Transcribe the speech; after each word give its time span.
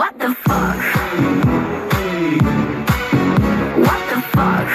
What 0.00 0.18
the 0.18 0.34
fuck? 0.34 0.80
What 3.86 4.00
the 4.08 4.20
fuck? 4.32 4.68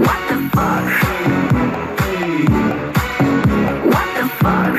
What 0.00 0.20
the 0.30 0.38
fuck? 0.54 0.86
What 3.84 4.08
the 4.16 4.26
fuck? 4.40 4.76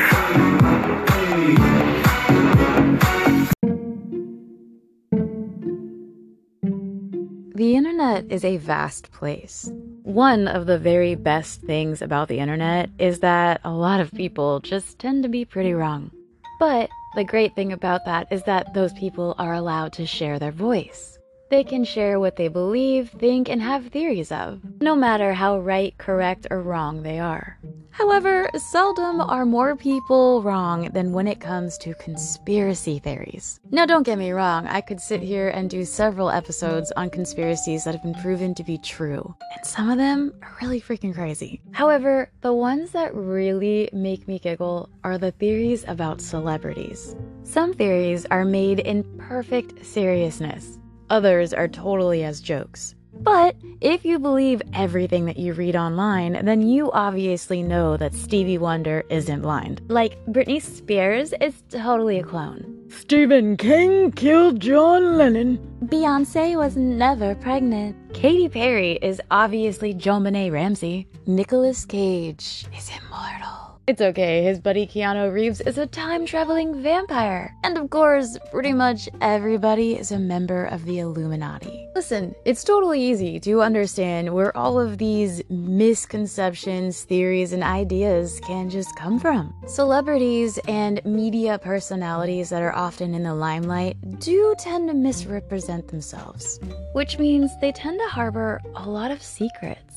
The 7.54 7.76
internet 7.76 8.24
is 8.32 8.44
a 8.44 8.56
vast 8.56 9.12
place. 9.12 9.70
One 10.02 10.48
of 10.48 10.66
the 10.66 10.80
very 10.80 11.14
best 11.14 11.60
things 11.60 12.02
about 12.02 12.26
the 12.26 12.40
internet 12.40 12.90
is 12.98 13.20
that 13.20 13.60
a 13.62 13.70
lot 13.70 14.00
of 14.00 14.10
people 14.12 14.58
just 14.58 14.98
tend 14.98 15.22
to 15.22 15.28
be 15.28 15.44
pretty 15.44 15.72
wrong. 15.72 16.10
But 16.58 16.90
the 17.14 17.24
great 17.24 17.54
thing 17.54 17.72
about 17.72 18.04
that 18.06 18.26
is 18.30 18.42
that 18.44 18.74
those 18.74 18.92
people 18.92 19.34
are 19.38 19.54
allowed 19.54 19.92
to 19.94 20.06
share 20.06 20.38
their 20.38 20.52
voice. 20.52 21.13
They 21.54 21.62
can 21.62 21.84
share 21.84 22.18
what 22.18 22.34
they 22.34 22.48
believe, 22.48 23.10
think, 23.10 23.48
and 23.48 23.62
have 23.62 23.86
theories 23.86 24.32
of, 24.32 24.60
no 24.80 24.96
matter 24.96 25.32
how 25.34 25.60
right, 25.60 25.96
correct, 25.98 26.48
or 26.50 26.60
wrong 26.60 27.04
they 27.04 27.20
are. 27.20 27.60
However, 27.90 28.50
seldom 28.72 29.20
are 29.20 29.46
more 29.46 29.76
people 29.76 30.42
wrong 30.42 30.90
than 30.92 31.12
when 31.12 31.28
it 31.28 31.38
comes 31.40 31.78
to 31.78 31.94
conspiracy 31.94 32.98
theories. 32.98 33.60
Now, 33.70 33.86
don't 33.86 34.02
get 34.02 34.18
me 34.18 34.32
wrong, 34.32 34.66
I 34.66 34.80
could 34.80 35.00
sit 35.00 35.22
here 35.22 35.50
and 35.50 35.70
do 35.70 35.84
several 35.84 36.28
episodes 36.28 36.90
on 36.96 37.08
conspiracies 37.08 37.84
that 37.84 37.94
have 37.94 38.02
been 38.02 38.20
proven 38.20 38.52
to 38.56 38.64
be 38.64 38.78
true, 38.78 39.32
and 39.56 39.64
some 39.64 39.88
of 39.90 39.96
them 39.96 40.32
are 40.42 40.56
really 40.60 40.80
freaking 40.80 41.14
crazy. 41.14 41.62
However, 41.70 42.32
the 42.40 42.52
ones 42.52 42.90
that 42.90 43.14
really 43.14 43.88
make 43.92 44.26
me 44.26 44.40
giggle 44.40 44.88
are 45.04 45.18
the 45.18 45.30
theories 45.30 45.84
about 45.86 46.20
celebrities. 46.20 47.14
Some 47.44 47.72
theories 47.72 48.26
are 48.32 48.44
made 48.44 48.80
in 48.80 49.04
perfect 49.18 49.86
seriousness, 49.86 50.80
others 51.14 51.54
are 51.54 51.68
totally 51.68 52.24
as 52.24 52.40
jokes. 52.40 52.96
But 53.20 53.54
if 53.80 54.04
you 54.04 54.18
believe 54.18 54.60
everything 54.72 55.26
that 55.26 55.36
you 55.36 55.52
read 55.52 55.76
online, 55.76 56.44
then 56.44 56.60
you 56.66 56.90
obviously 56.90 57.62
know 57.62 57.96
that 57.96 58.14
Stevie 58.14 58.58
Wonder 58.58 59.04
isn't 59.08 59.42
blind. 59.42 59.80
Like, 59.86 60.18
Britney 60.26 60.60
Spears 60.60 61.32
is 61.40 61.62
totally 61.70 62.18
a 62.18 62.24
clone. 62.24 62.64
Stephen 62.88 63.56
King 63.56 64.10
killed 64.10 64.58
John 64.58 65.16
Lennon. 65.16 65.58
Beyonce 65.84 66.56
was 66.56 66.76
never 66.76 67.36
pregnant. 67.36 67.94
Katy 68.12 68.48
Perry 68.48 68.98
is 69.00 69.20
obviously 69.30 69.94
JonBenet 69.94 70.50
Ramsey. 70.50 71.06
Nicolas 71.26 71.84
Cage 71.84 72.66
is 72.76 72.90
immortal. 72.98 73.53
It's 73.86 74.00
okay, 74.00 74.42
his 74.42 74.60
buddy 74.60 74.86
Keanu 74.86 75.30
Reeves 75.30 75.60
is 75.60 75.76
a 75.76 75.86
time 75.86 76.24
traveling 76.24 76.82
vampire. 76.82 77.54
And 77.64 77.76
of 77.76 77.90
course, 77.90 78.38
pretty 78.50 78.72
much 78.72 79.10
everybody 79.20 79.98
is 79.98 80.10
a 80.10 80.18
member 80.18 80.64
of 80.64 80.86
the 80.86 81.00
Illuminati. 81.00 81.86
Listen, 81.94 82.34
it's 82.46 82.64
totally 82.64 83.02
easy 83.02 83.38
to 83.40 83.60
understand 83.60 84.32
where 84.32 84.56
all 84.56 84.80
of 84.80 84.96
these 84.96 85.42
misconceptions, 85.50 87.02
theories, 87.02 87.52
and 87.52 87.62
ideas 87.62 88.40
can 88.46 88.70
just 88.70 88.96
come 88.96 89.20
from. 89.20 89.54
Celebrities 89.66 90.58
and 90.66 91.04
media 91.04 91.58
personalities 91.58 92.48
that 92.48 92.62
are 92.62 92.74
often 92.74 93.14
in 93.14 93.22
the 93.22 93.34
limelight 93.34 93.98
do 94.18 94.54
tend 94.58 94.88
to 94.88 94.94
misrepresent 94.94 95.88
themselves, 95.88 96.58
which 96.94 97.18
means 97.18 97.50
they 97.60 97.72
tend 97.72 98.00
to 98.00 98.06
harbor 98.08 98.62
a 98.76 98.88
lot 98.88 99.10
of 99.10 99.22
secrets. 99.22 99.93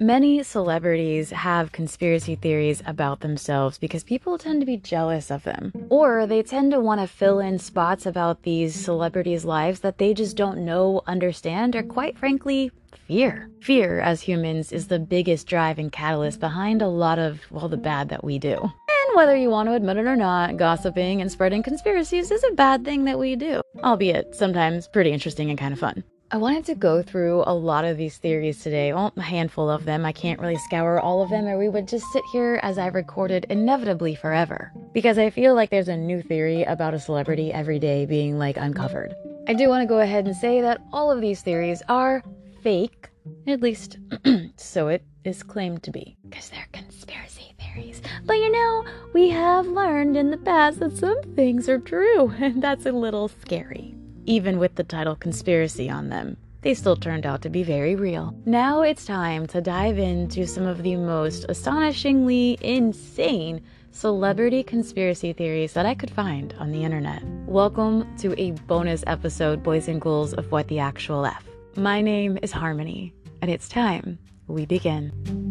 Many 0.00 0.42
celebrities 0.42 1.30
have 1.30 1.70
conspiracy 1.70 2.34
theories 2.34 2.82
about 2.84 3.20
themselves 3.20 3.78
because 3.78 4.02
people 4.02 4.38
tend 4.38 4.60
to 4.60 4.66
be 4.66 4.76
jealous 4.76 5.30
of 5.30 5.44
them. 5.44 5.72
Or 5.88 6.26
they 6.26 6.42
tend 6.42 6.72
to 6.72 6.80
want 6.80 7.00
to 7.00 7.06
fill 7.06 7.38
in 7.38 7.60
spots 7.60 8.04
about 8.04 8.42
these 8.42 8.74
celebrities' 8.74 9.44
lives 9.44 9.80
that 9.80 9.98
they 9.98 10.12
just 10.12 10.36
don't 10.36 10.64
know, 10.64 11.02
understand, 11.06 11.76
or 11.76 11.84
quite 11.84 12.18
frankly, 12.18 12.72
fear. 13.06 13.48
Fear, 13.60 14.00
as 14.00 14.22
humans, 14.22 14.72
is 14.72 14.88
the 14.88 14.98
biggest 14.98 15.46
driving 15.46 15.90
catalyst 15.90 16.40
behind 16.40 16.82
a 16.82 16.88
lot 16.88 17.20
of, 17.20 17.40
well, 17.50 17.68
the 17.68 17.76
bad 17.76 18.08
that 18.08 18.24
we 18.24 18.40
do. 18.40 18.56
And 18.60 19.16
whether 19.16 19.36
you 19.36 19.48
want 19.48 19.68
to 19.68 19.74
admit 19.74 19.98
it 19.98 20.06
or 20.06 20.16
not, 20.16 20.56
gossiping 20.56 21.20
and 21.20 21.30
spreading 21.30 21.62
conspiracies 21.62 22.32
is 22.32 22.42
a 22.42 22.54
bad 22.54 22.84
thing 22.84 23.04
that 23.04 23.18
we 23.18 23.36
do, 23.36 23.62
albeit 23.84 24.34
sometimes 24.34 24.88
pretty 24.88 25.12
interesting 25.12 25.50
and 25.50 25.58
kind 25.58 25.72
of 25.72 25.78
fun. 25.78 26.02
I 26.34 26.36
wanted 26.36 26.64
to 26.64 26.74
go 26.74 27.00
through 27.00 27.44
a 27.46 27.54
lot 27.54 27.84
of 27.84 27.96
these 27.96 28.16
theories 28.16 28.58
today, 28.58 28.92
well, 28.92 29.12
a 29.16 29.22
handful 29.22 29.70
of 29.70 29.84
them. 29.84 30.04
I 30.04 30.10
can't 30.10 30.40
really 30.40 30.56
scour 30.56 30.98
all 30.98 31.22
of 31.22 31.30
them, 31.30 31.46
or 31.46 31.56
we 31.56 31.68
would 31.68 31.86
just 31.86 32.10
sit 32.10 32.24
here 32.32 32.58
as 32.64 32.76
I 32.76 32.88
recorded 32.88 33.46
inevitably 33.50 34.16
forever. 34.16 34.72
Because 34.92 35.16
I 35.16 35.30
feel 35.30 35.54
like 35.54 35.70
there's 35.70 35.86
a 35.86 35.96
new 35.96 36.22
theory 36.22 36.64
about 36.64 36.92
a 36.92 36.98
celebrity 36.98 37.52
every 37.52 37.78
day 37.78 38.04
being 38.04 38.36
like 38.36 38.56
uncovered. 38.56 39.14
I 39.46 39.54
do 39.54 39.68
want 39.68 39.82
to 39.82 39.86
go 39.86 40.00
ahead 40.00 40.26
and 40.26 40.34
say 40.34 40.60
that 40.60 40.80
all 40.92 41.08
of 41.12 41.20
these 41.20 41.40
theories 41.40 41.84
are 41.88 42.20
fake, 42.62 43.10
at 43.46 43.62
least 43.62 43.98
so 44.56 44.88
it 44.88 45.04
is 45.22 45.44
claimed 45.44 45.84
to 45.84 45.92
be, 45.92 46.16
because 46.28 46.48
they're 46.48 46.66
conspiracy 46.72 47.54
theories. 47.60 48.02
But 48.24 48.38
you 48.38 48.50
know, 48.50 48.84
we 49.12 49.28
have 49.28 49.68
learned 49.68 50.16
in 50.16 50.32
the 50.32 50.38
past 50.38 50.80
that 50.80 50.96
some 50.96 51.22
things 51.36 51.68
are 51.68 51.78
true, 51.78 52.30
and 52.40 52.60
that's 52.60 52.86
a 52.86 52.92
little 52.92 53.28
scary 53.28 53.93
even 54.26 54.58
with 54.58 54.74
the 54.74 54.84
title 54.84 55.16
conspiracy 55.16 55.88
on 55.90 56.08
them. 56.08 56.36
They 56.62 56.74
still 56.74 56.96
turned 56.96 57.26
out 57.26 57.42
to 57.42 57.50
be 57.50 57.62
very 57.62 57.94
real. 57.94 58.34
Now 58.46 58.82
it's 58.82 59.04
time 59.04 59.46
to 59.48 59.60
dive 59.60 59.98
into 59.98 60.46
some 60.46 60.66
of 60.66 60.82
the 60.82 60.96
most 60.96 61.44
astonishingly 61.48 62.58
insane 62.62 63.60
celebrity 63.90 64.62
conspiracy 64.62 65.32
theories 65.32 65.74
that 65.74 65.86
I 65.86 65.94
could 65.94 66.10
find 66.10 66.54
on 66.58 66.72
the 66.72 66.82
internet. 66.82 67.22
Welcome 67.46 68.16
to 68.18 68.34
a 68.40 68.52
bonus 68.52 69.04
episode, 69.06 69.62
boys 69.62 69.88
and 69.88 70.00
ghouls, 70.00 70.32
of 70.32 70.50
What 70.50 70.68
the 70.68 70.78
Actual 70.78 71.26
F. 71.26 71.44
My 71.76 72.00
name 72.00 72.38
is 72.40 72.50
Harmony, 72.50 73.12
and 73.42 73.50
it's 73.50 73.68
time 73.68 74.18
we 74.48 74.64
begin. 74.64 75.43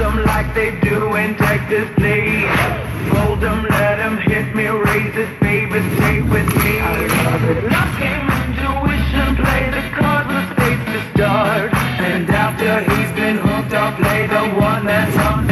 Them 0.00 0.24
like 0.24 0.54
they 0.54 0.70
do 0.80 1.14
in 1.14 1.34
Texas, 1.36 1.88
please. 1.96 2.48
Hold 3.12 3.40
them, 3.40 3.66
let 3.68 3.96
them 3.96 4.16
hit 4.16 4.54
me, 4.54 4.66
raise 4.66 5.14
this 5.14 5.32
baby, 5.40 5.78
stay 5.96 6.22
with 6.22 6.48
me. 6.62 6.74
Love 7.74 7.92
game, 8.00 8.28
intuition, 8.40 9.28
play 9.36 9.64
the 9.76 9.84
cards 9.98 10.30
with 10.34 10.50
faith 10.58 10.82
to 10.92 11.00
start. 11.12 11.74
And 12.00 12.30
after 12.30 12.72
he's 12.90 13.12
been 13.12 13.36
hooked, 13.36 13.74
I'll 13.74 13.96
play 13.96 14.26
the 14.26 14.44
one 14.58 14.86
that's 14.86 15.16
on 15.28 15.49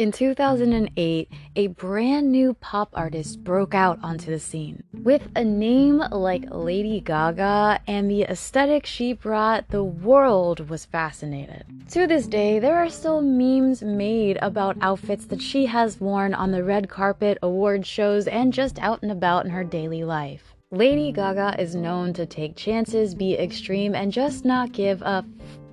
In 0.00 0.12
2008, 0.12 1.28
a 1.56 1.66
brand 1.66 2.32
new 2.32 2.54
pop 2.54 2.88
artist 2.94 3.44
broke 3.44 3.74
out 3.74 3.98
onto 4.02 4.30
the 4.30 4.38
scene. 4.38 4.82
With 4.94 5.28
a 5.36 5.44
name 5.44 5.98
like 5.98 6.46
Lady 6.50 7.02
Gaga 7.02 7.80
and 7.86 8.10
the 8.10 8.22
aesthetic 8.22 8.86
she 8.86 9.12
brought, 9.12 9.68
the 9.68 9.84
world 9.84 10.70
was 10.70 10.86
fascinated. 10.86 11.66
To 11.90 12.06
this 12.06 12.26
day, 12.26 12.58
there 12.58 12.78
are 12.78 12.88
still 12.88 13.20
memes 13.20 13.82
made 13.82 14.38
about 14.40 14.78
outfits 14.80 15.26
that 15.26 15.42
she 15.42 15.66
has 15.66 16.00
worn 16.00 16.32
on 16.32 16.50
the 16.50 16.64
red 16.64 16.88
carpet, 16.88 17.36
award 17.42 17.84
shows, 17.84 18.26
and 18.26 18.54
just 18.54 18.78
out 18.78 19.02
and 19.02 19.12
about 19.12 19.44
in 19.44 19.50
her 19.50 19.64
daily 19.64 20.02
life. 20.02 20.49
Lady 20.72 21.10
Gaga 21.10 21.60
is 21.60 21.74
known 21.74 22.12
to 22.12 22.24
take 22.24 22.54
chances, 22.54 23.12
be 23.12 23.34
extreme, 23.36 23.92
and 23.92 24.12
just 24.12 24.44
not 24.44 24.70
give 24.70 25.02
f- 25.02 25.24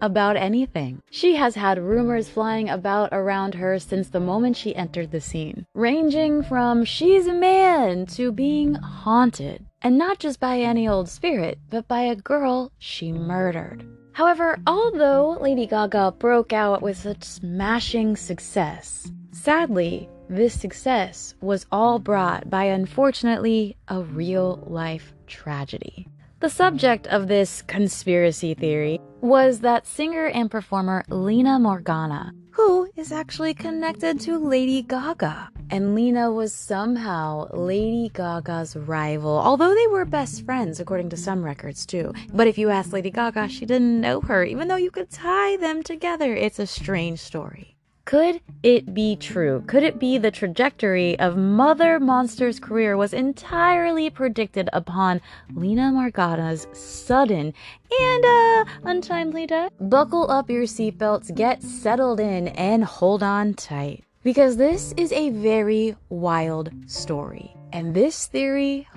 about 0.01 0.35
anything. 0.35 0.99
She 1.11 1.35
has 1.35 1.53
had 1.53 1.77
rumors 1.77 2.27
flying 2.27 2.67
about 2.67 3.09
around 3.11 3.53
her 3.53 3.77
since 3.77 4.09
the 4.09 4.19
moment 4.19 4.57
she 4.57 4.75
entered 4.75 5.11
the 5.11 5.21
scene, 5.21 5.67
ranging 5.75 6.41
from 6.41 6.83
she's 6.83 7.27
a 7.27 7.33
man 7.33 8.07
to 8.07 8.31
being 8.31 8.73
haunted. 8.73 9.63
And 9.83 9.99
not 9.99 10.17
just 10.17 10.39
by 10.39 10.61
any 10.61 10.87
old 10.87 11.09
spirit, 11.09 11.59
but 11.69 11.87
by 11.87 12.01
a 12.01 12.15
girl 12.15 12.71
she 12.79 13.11
murdered. 13.11 13.85
However, 14.13 14.57
although 14.65 15.37
Lady 15.39 15.67
Gaga 15.67 16.15
broke 16.17 16.53
out 16.53 16.81
with 16.81 16.97
such 16.97 17.23
smashing 17.23 18.15
success, 18.15 19.11
sadly, 19.31 20.09
this 20.29 20.59
success 20.59 21.35
was 21.41 21.65
all 21.71 21.99
brought 21.99 22.49
by, 22.49 22.65
unfortunately, 22.65 23.77
a 23.87 24.01
real 24.01 24.63
life 24.67 25.13
tragedy. 25.27 26.07
The 26.39 26.49
subject 26.49 27.07
of 27.07 27.27
this 27.27 27.63
conspiracy 27.63 28.53
theory 28.53 28.99
was 29.21 29.61
that 29.61 29.87
singer 29.87 30.27
and 30.27 30.51
performer 30.51 31.03
Lena 31.09 31.57
Morgana, 31.57 32.31
who 32.51 32.87
is 32.95 33.11
actually 33.11 33.53
connected 33.53 34.19
to 34.19 34.37
Lady 34.37 34.83
Gaga. 34.83 35.49
And 35.69 35.95
Lena 35.95 36.31
was 36.31 36.53
somehow 36.53 37.47
Lady 37.53 38.11
Gaga's 38.13 38.75
rival, 38.75 39.37
although 39.37 39.73
they 39.73 39.87
were 39.87 40.05
best 40.05 40.45
friends, 40.45 40.79
according 40.79 41.09
to 41.09 41.17
some 41.17 41.43
records 41.43 41.85
too. 41.85 42.13
But 42.33 42.47
if 42.47 42.57
you 42.57 42.69
ask 42.69 42.93
Lady 42.93 43.09
Gaga, 43.09 43.49
she 43.49 43.65
didn't 43.65 44.01
know 44.01 44.21
her, 44.21 44.43
even 44.43 44.67
though 44.67 44.75
you 44.75 44.91
could 44.91 45.09
tie 45.09 45.57
them 45.57 45.81
together. 45.81 46.35
It's 46.35 46.59
a 46.59 46.67
strange 46.67 47.19
story. 47.19 47.76
Could 48.07 48.39
it 48.63 48.93
be 48.93 49.17
true? 49.17 49.65
Could 49.67 49.83
it 49.83 49.99
be 49.99 50.17
the 50.17 50.31
trajectory 50.31 51.19
of 51.19 51.35
Mother 51.35 51.99
Monster's 51.99 52.57
career 52.57 52.95
was 52.95 53.11
entirely 53.11 54.09
predicted 54.09 54.69
upon 54.71 55.19
Lena 55.53 55.91
Morgana's 55.91 56.67
sudden 56.71 57.53
and 57.99 58.25
uh, 58.25 58.65
untimely 58.85 59.45
death? 59.45 59.73
Buckle 59.81 60.31
up 60.31 60.49
your 60.49 60.63
seatbelts, 60.63 61.35
get 61.35 61.61
settled 61.61 62.21
in, 62.21 62.47
and 62.47 62.85
hold 62.85 63.23
on 63.23 63.53
tight. 63.55 64.05
Because 64.23 64.55
this 64.55 64.93
is 64.95 65.11
a 65.11 65.31
very 65.31 65.93
wild 66.07 66.71
story. 66.89 67.53
And 67.73 67.93
this 67.93 68.27
theory, 68.27 68.87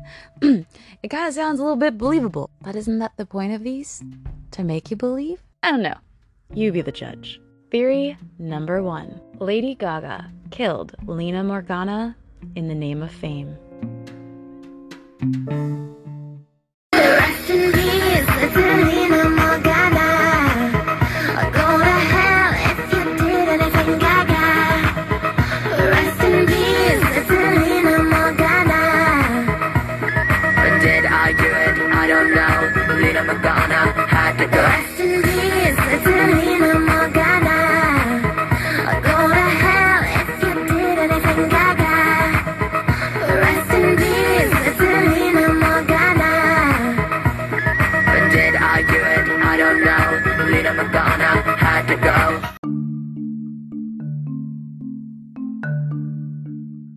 it 0.40 1.08
kind 1.10 1.28
of 1.28 1.34
sounds 1.34 1.60
a 1.60 1.62
little 1.62 1.76
bit 1.76 1.98
believable. 1.98 2.48
But 2.62 2.76
isn't 2.76 2.98
that 3.00 3.12
the 3.18 3.26
point 3.26 3.52
of 3.52 3.62
these? 3.62 4.02
To 4.52 4.64
make 4.64 4.90
you 4.90 4.96
believe? 4.96 5.42
I 5.62 5.70
don't 5.70 5.82
know. 5.82 5.98
You 6.54 6.72
be 6.72 6.80
the 6.80 6.92
judge. 6.92 7.42
Theory 7.74 8.16
number 8.38 8.84
one 8.84 9.20
Lady 9.40 9.74
Gaga 9.74 10.30
killed 10.52 10.94
Lena 11.06 11.42
Morgana 11.42 12.16
in 12.54 12.68
the 12.68 12.74
name 12.76 13.02
of 13.02 13.10
fame. 13.10 13.58
Rest 16.92 17.50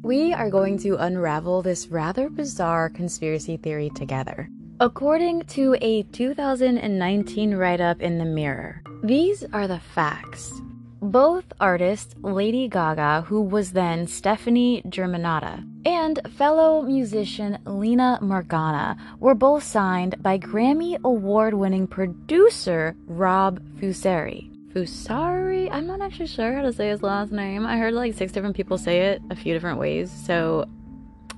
We 0.08 0.32
are 0.32 0.50
going 0.50 0.78
to 0.84 0.96
unravel 0.96 1.62
this 1.62 1.90
rather 1.90 2.30
bizarre 2.30 2.90
conspiracy 2.90 3.58
theory 3.58 3.90
together. 3.90 4.48
According 4.80 5.42
to 5.48 5.76
a 5.82 6.04
2019 6.04 7.54
write 7.54 7.82
up 7.82 8.02
in 8.02 8.18
The 8.18 8.24
Mirror, 8.24 8.84
these 9.04 9.44
are 9.52 9.68
the 9.68 9.82
facts. 9.82 10.62
Both 11.02 11.52
artists, 11.60 12.16
Lady 12.22 12.70
Gaga, 12.70 13.26
who 13.28 13.42
was 13.42 13.74
then 13.74 14.08
Stefani 14.08 14.82
Germanotta, 14.84 15.68
and 15.86 16.22
fellow 16.38 16.84
musician 16.84 17.58
Lena 17.66 18.18
Morgana 18.22 18.96
were 19.20 19.36
both 19.36 19.64
signed 19.64 20.24
by 20.24 20.38
Grammy 20.38 20.98
award 21.04 21.54
winning 21.54 21.86
producer 21.86 22.96
Rob 23.08 23.60
Fusari. 23.78 24.57
Fusari? 24.74 25.70
I'm 25.72 25.88
not 25.88 26.02
actually 26.02 26.28
sure 26.28 26.54
how 26.54 26.62
to 26.62 26.74
say 26.74 26.90
his 26.90 27.02
last 27.02 27.32
name. 27.32 27.66
I 27.66 27.78
heard 27.78 27.94
like 27.94 28.14
six 28.14 28.32
different 28.32 28.56
people 28.56 28.78
say 28.78 29.08
it 29.08 29.22
a 29.30 29.36
few 29.36 29.54
different 29.54 29.80
ways, 29.80 30.12
so 30.12 30.66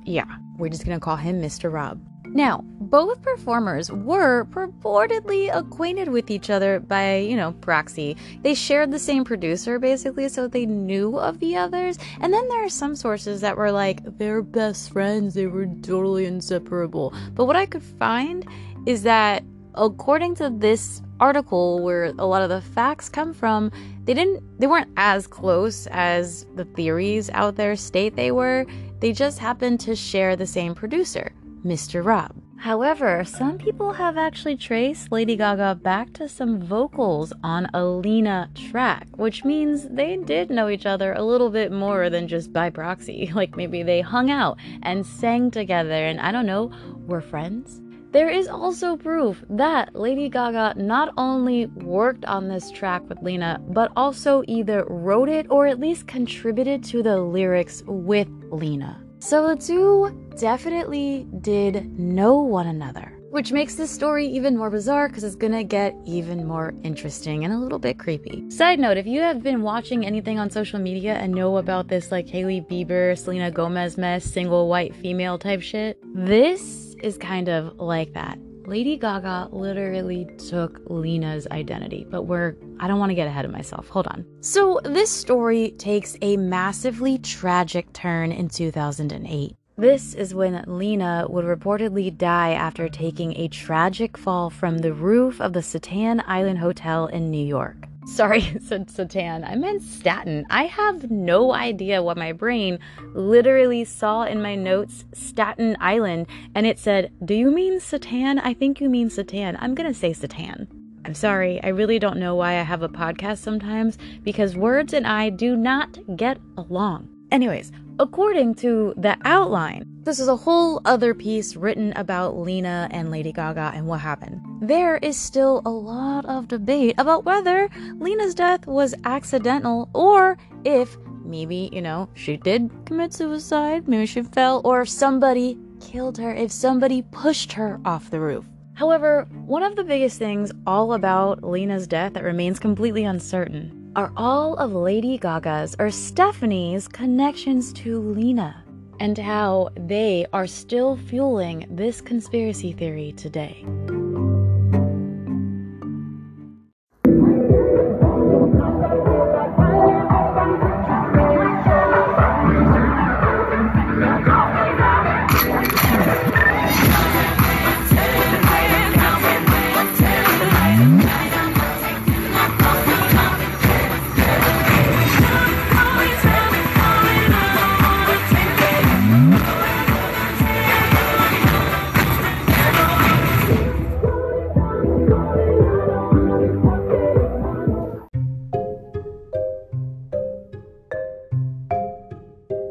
yeah, 0.04 0.26
we're 0.58 0.70
just 0.70 0.86
gonna 0.86 1.00
call 1.00 1.16
him 1.16 1.42
Mr. 1.42 1.72
Rob. 1.72 2.02
Now, 2.32 2.64
both 2.64 3.24
performers 3.24 3.92
were 3.92 4.46
purportedly 4.46 5.50
acquainted 5.52 6.10
with 6.10 6.30
each 6.30 6.52
other 6.52 6.80
by, 6.80 7.18
you 7.18 7.36
know, 7.36 7.54
proxy. 7.54 8.18
They 8.44 8.54
shared 8.54 8.92
the 8.92 9.00
same 9.00 9.24
producer 9.24 9.80
basically, 9.80 10.30
so 10.30 10.48
they 10.48 10.68
knew 10.68 11.18
of 11.18 11.40
the 11.40 11.56
others. 11.56 11.98
And 12.22 12.32
then 12.32 12.48
there 12.50 12.64
are 12.64 12.70
some 12.70 12.96
sources 12.96 13.42
that 13.42 13.58
were 13.58 13.72
like, 13.72 14.02
they're 14.20 14.44
best 14.44 14.92
friends, 14.92 15.34
they 15.34 15.48
were 15.48 15.66
totally 15.82 16.26
inseparable. 16.26 17.14
But 17.34 17.46
what 17.46 17.56
I 17.56 17.66
could 17.66 17.84
find 17.84 18.48
is 18.86 19.02
that 19.04 19.44
according 19.74 20.36
to 20.36 20.52
this 20.52 21.02
article 21.20 21.84
where 21.84 22.06
a 22.18 22.26
lot 22.26 22.42
of 22.42 22.50
the 22.50 22.62
facts 22.62 23.10
come 23.10 23.34
from, 23.34 23.72
they 24.06 24.14
didn't 24.14 24.44
they 24.60 24.68
weren't 24.68 24.92
as 24.98 25.28
close 25.28 25.88
as 25.88 26.46
the 26.56 26.66
theories 26.66 27.30
out 27.32 27.56
there 27.56 27.76
state 27.76 28.16
they 28.16 28.32
were. 28.32 28.66
They 29.00 29.12
just 29.12 29.40
happened 29.40 29.80
to 29.82 29.96
share 29.96 30.36
the 30.36 30.48
same 30.48 30.76
producer, 30.76 31.32
Mr. 31.64 32.04
Rob. 32.04 32.36
However, 32.60 33.24
some 33.24 33.58
people 33.58 33.94
have 33.94 34.18
actually 34.18 34.58
traced 34.58 35.14
Lady 35.14 35.38
Gaga 35.38 35.76
back 35.76 36.12
to 36.14 36.28
some 36.28 36.60
vocals 36.60 37.32
on 37.42 37.70
a 37.74 37.86
Lena 37.86 38.50
track, 38.54 39.08
which 39.16 39.46
means 39.46 39.88
they 39.88 40.18
did 40.18 40.50
know 40.50 40.68
each 40.68 40.86
other 40.86 41.14
a 41.14 41.24
little 41.24 41.50
bit 41.50 41.72
more 41.72 42.10
than 42.10 42.28
just 42.28 42.52
by 42.52 42.70
proxy. 42.70 43.32
Like 43.40 43.56
maybe 43.56 43.84
they 43.84 44.02
hung 44.02 44.30
out 44.30 44.60
and 44.84 45.06
sang 45.06 45.52
together 45.52 46.06
and 46.06 46.20
I 46.20 46.34
don't 46.34 46.46
know, 46.46 46.72
were 47.08 47.22
friends? 47.22 47.82
There 48.12 48.30
is 48.30 48.48
also 48.48 48.98
proof 48.98 49.44
that 49.52 49.96
Lady 49.96 50.30
Gaga 50.30 50.74
not 50.78 51.14
only 51.16 51.68
worked 51.68 52.26
on 52.26 52.48
this 52.48 52.72
track 52.72 53.08
with 53.08 53.22
Lena, 53.22 53.62
but 53.70 53.92
also 53.96 54.44
either 54.48 54.84
wrote 54.90 55.30
it 55.30 55.46
or 55.52 55.68
at 55.68 55.80
least 55.80 56.08
contributed 56.08 56.84
to 56.86 57.04
the 57.04 57.22
lyrics 57.22 57.84
with 57.86 58.28
Lena. 58.50 59.00
So 59.20 59.48
the 59.48 59.56
two 59.56 60.30
definitely 60.40 61.28
did 61.42 62.00
know 62.00 62.42
one 62.42 62.66
another. 62.66 63.16
Which 63.30 63.52
makes 63.52 63.76
this 63.76 63.92
story 63.92 64.26
even 64.26 64.58
more 64.58 64.72
bizarre 64.72 65.08
because 65.08 65.24
it's 65.24 65.36
gonna 65.36 65.64
get 65.64 65.94
even 66.04 66.48
more 66.48 66.74
interesting 66.82 67.46
and 67.46 67.54
a 67.54 67.60
little 67.60 67.78
bit 67.78 68.00
creepy. 68.00 68.50
Side 68.50 68.80
note 68.80 68.98
if 68.98 69.06
you 69.06 69.22
have 69.22 69.44
been 69.44 69.62
watching 69.62 70.04
anything 70.04 70.40
on 70.40 70.50
social 70.50 70.80
media 70.80 71.14
and 71.14 71.36
know 71.36 71.58
about 71.58 71.90
this 71.90 72.12
like 72.12 72.28
Hailey 72.28 72.62
Bieber, 72.62 73.16
Selena 73.16 73.52
Gomez 73.52 74.00
mess, 74.00 74.26
single 74.26 74.68
white 74.68 74.96
female 74.96 75.38
type 75.38 75.62
shit, 75.62 76.00
this 76.16 76.89
is 77.04 77.18
kind 77.18 77.50
of 77.50 77.78
like 77.78 78.14
that. 78.14 78.40
Lady 78.66 78.98
Gaga 78.98 79.50
literally 79.52 80.28
took 80.38 80.80
Lena's 80.86 81.48
identity, 81.48 82.06
but 82.08 82.24
we're, 82.24 82.56
I 82.80 82.88
don't 82.88 83.00
want 83.00 83.10
to 83.10 83.16
get 83.16 83.28
ahead 83.28 83.46
of 83.46 83.52
myself. 83.52 83.88
Hold 83.90 84.06
on. 84.08 84.26
So, 84.42 84.80
this 84.84 85.10
story 85.10 85.72
takes 85.72 86.16
a 86.22 86.38
massively 86.38 87.18
tragic 87.18 87.92
turn 87.94 88.32
in 88.32 88.48
2008. 88.48 89.56
This 89.80 90.14
is 90.14 90.36
when 90.36 90.64
Lena 90.68 91.26
would 91.30 91.46
reportedly 91.46 92.16
die 92.16 92.52
after 92.52 92.90
taking 92.90 93.36
a 93.38 93.48
tragic 93.48 94.18
fall 94.18 94.50
from 94.50 94.80
the 94.80 94.94
roof 94.94 95.40
of 95.40 95.54
the 95.54 95.64
Satan 95.64 96.22
Island 96.28 96.60
Hotel 96.60 97.08
in 97.08 97.32
New 97.32 97.46
York. 97.46 97.88
Sorry, 98.06 98.42
said 98.62 98.90
Satan. 98.90 99.44
I 99.44 99.56
meant 99.56 99.82
Staten. 99.82 100.46
I 100.50 100.64
have 100.66 101.12
no 101.12 101.54
idea 101.54 102.02
what 102.02 102.18
my 102.18 102.32
brain 102.32 102.80
literally 103.14 103.86
saw 103.86 104.24
in 104.24 104.42
my 104.42 104.56
notes 104.56 105.06
Staten 105.14 105.78
Island 105.80 106.28
and 106.56 106.66
it 106.66 106.80
said, 106.80 107.12
Do 107.24 107.34
you 107.34 107.52
mean 107.52 107.80
Satan? 107.80 108.40
I 108.40 108.54
think 108.54 108.82
you 108.82 108.90
mean 108.90 109.10
Satan. 109.10 109.58
I'm 109.60 109.76
gonna 109.76 109.94
say 109.94 110.14
Satan. 110.14 110.68
I'm 111.06 111.14
sorry, 111.14 111.64
I 111.64 111.70
really 111.70 111.98
don't 111.98 112.20
know 112.20 112.36
why 112.36 112.60
I 112.60 112.64
have 112.64 112.84
a 112.84 112.90
podcast 112.90 113.38
sometimes 113.40 113.98
because 114.24 114.56
words 114.56 114.94
and 114.94 115.08
I 115.08 115.30
do 115.30 115.56
not 115.56 115.98
get 116.16 116.40
along. 116.58 117.08
Anyways, 117.32 117.72
according 118.00 118.56
to 118.56 118.94
the 118.98 119.18
outline, 119.24 119.84
this 120.04 120.20
is 120.20 120.30
a 120.30 120.36
whole 120.36 120.82
other 120.86 121.14
piece 121.14 121.56
written 121.56 121.92
about 121.98 122.38
Lena 122.38 122.88
and 122.92 123.12
Lady 123.12 123.34
Gaga 123.34 123.74
and 123.76 123.86
what 123.86 124.00
happened. 124.00 124.42
There 124.62 124.98
is 124.98 125.18
still 125.18 125.62
a 125.66 125.70
lot 125.70 126.26
of 126.26 126.48
debate 126.48 126.96
about 126.98 127.26
whether 127.26 127.70
Lena's 127.98 128.34
death 128.34 128.66
was 128.66 128.96
accidental 129.04 129.90
or 129.94 130.38
if 130.64 130.98
maybe, 131.24 131.70
you 131.74 131.82
know, 131.82 132.10
she 132.16 132.38
did 132.38 132.72
commit 132.86 133.14
suicide, 133.14 133.88
maybe 133.88 134.06
she 134.06 134.24
fell, 134.24 134.62
or 134.64 134.86
somebody 134.86 135.58
killed 135.82 136.18
her, 136.18 136.34
if 136.34 136.52
somebody 136.52 137.04
pushed 137.12 137.52
her 137.54 137.80
off 137.86 138.10
the 138.10 138.20
roof. 138.20 138.46
However, 138.74 139.28
one 139.46 139.62
of 139.64 139.76
the 139.76 139.84
biggest 139.84 140.18
things 140.18 140.52
all 140.66 140.94
about 140.94 141.44
Lena's 141.44 141.86
death 141.86 142.14
that 142.14 142.24
remains 142.24 142.60
completely 142.60 143.04
uncertain 143.04 143.79
are 143.96 144.12
all 144.16 144.56
of 144.56 144.74
Lady 144.74 145.18
Gaga's 145.18 145.76
or 145.80 145.90
Stephanie's 145.90 146.88
connections 146.88 147.74
to 147.74 148.00
Lena 148.00 148.64
and 149.00 149.18
how 149.18 149.70
they 149.76 150.26
are 150.34 150.48
still 150.48 150.98
fueling 150.98 151.66
this 151.70 152.02
conspiracy 152.02 152.72
theory 152.74 153.14
today. 153.14 153.66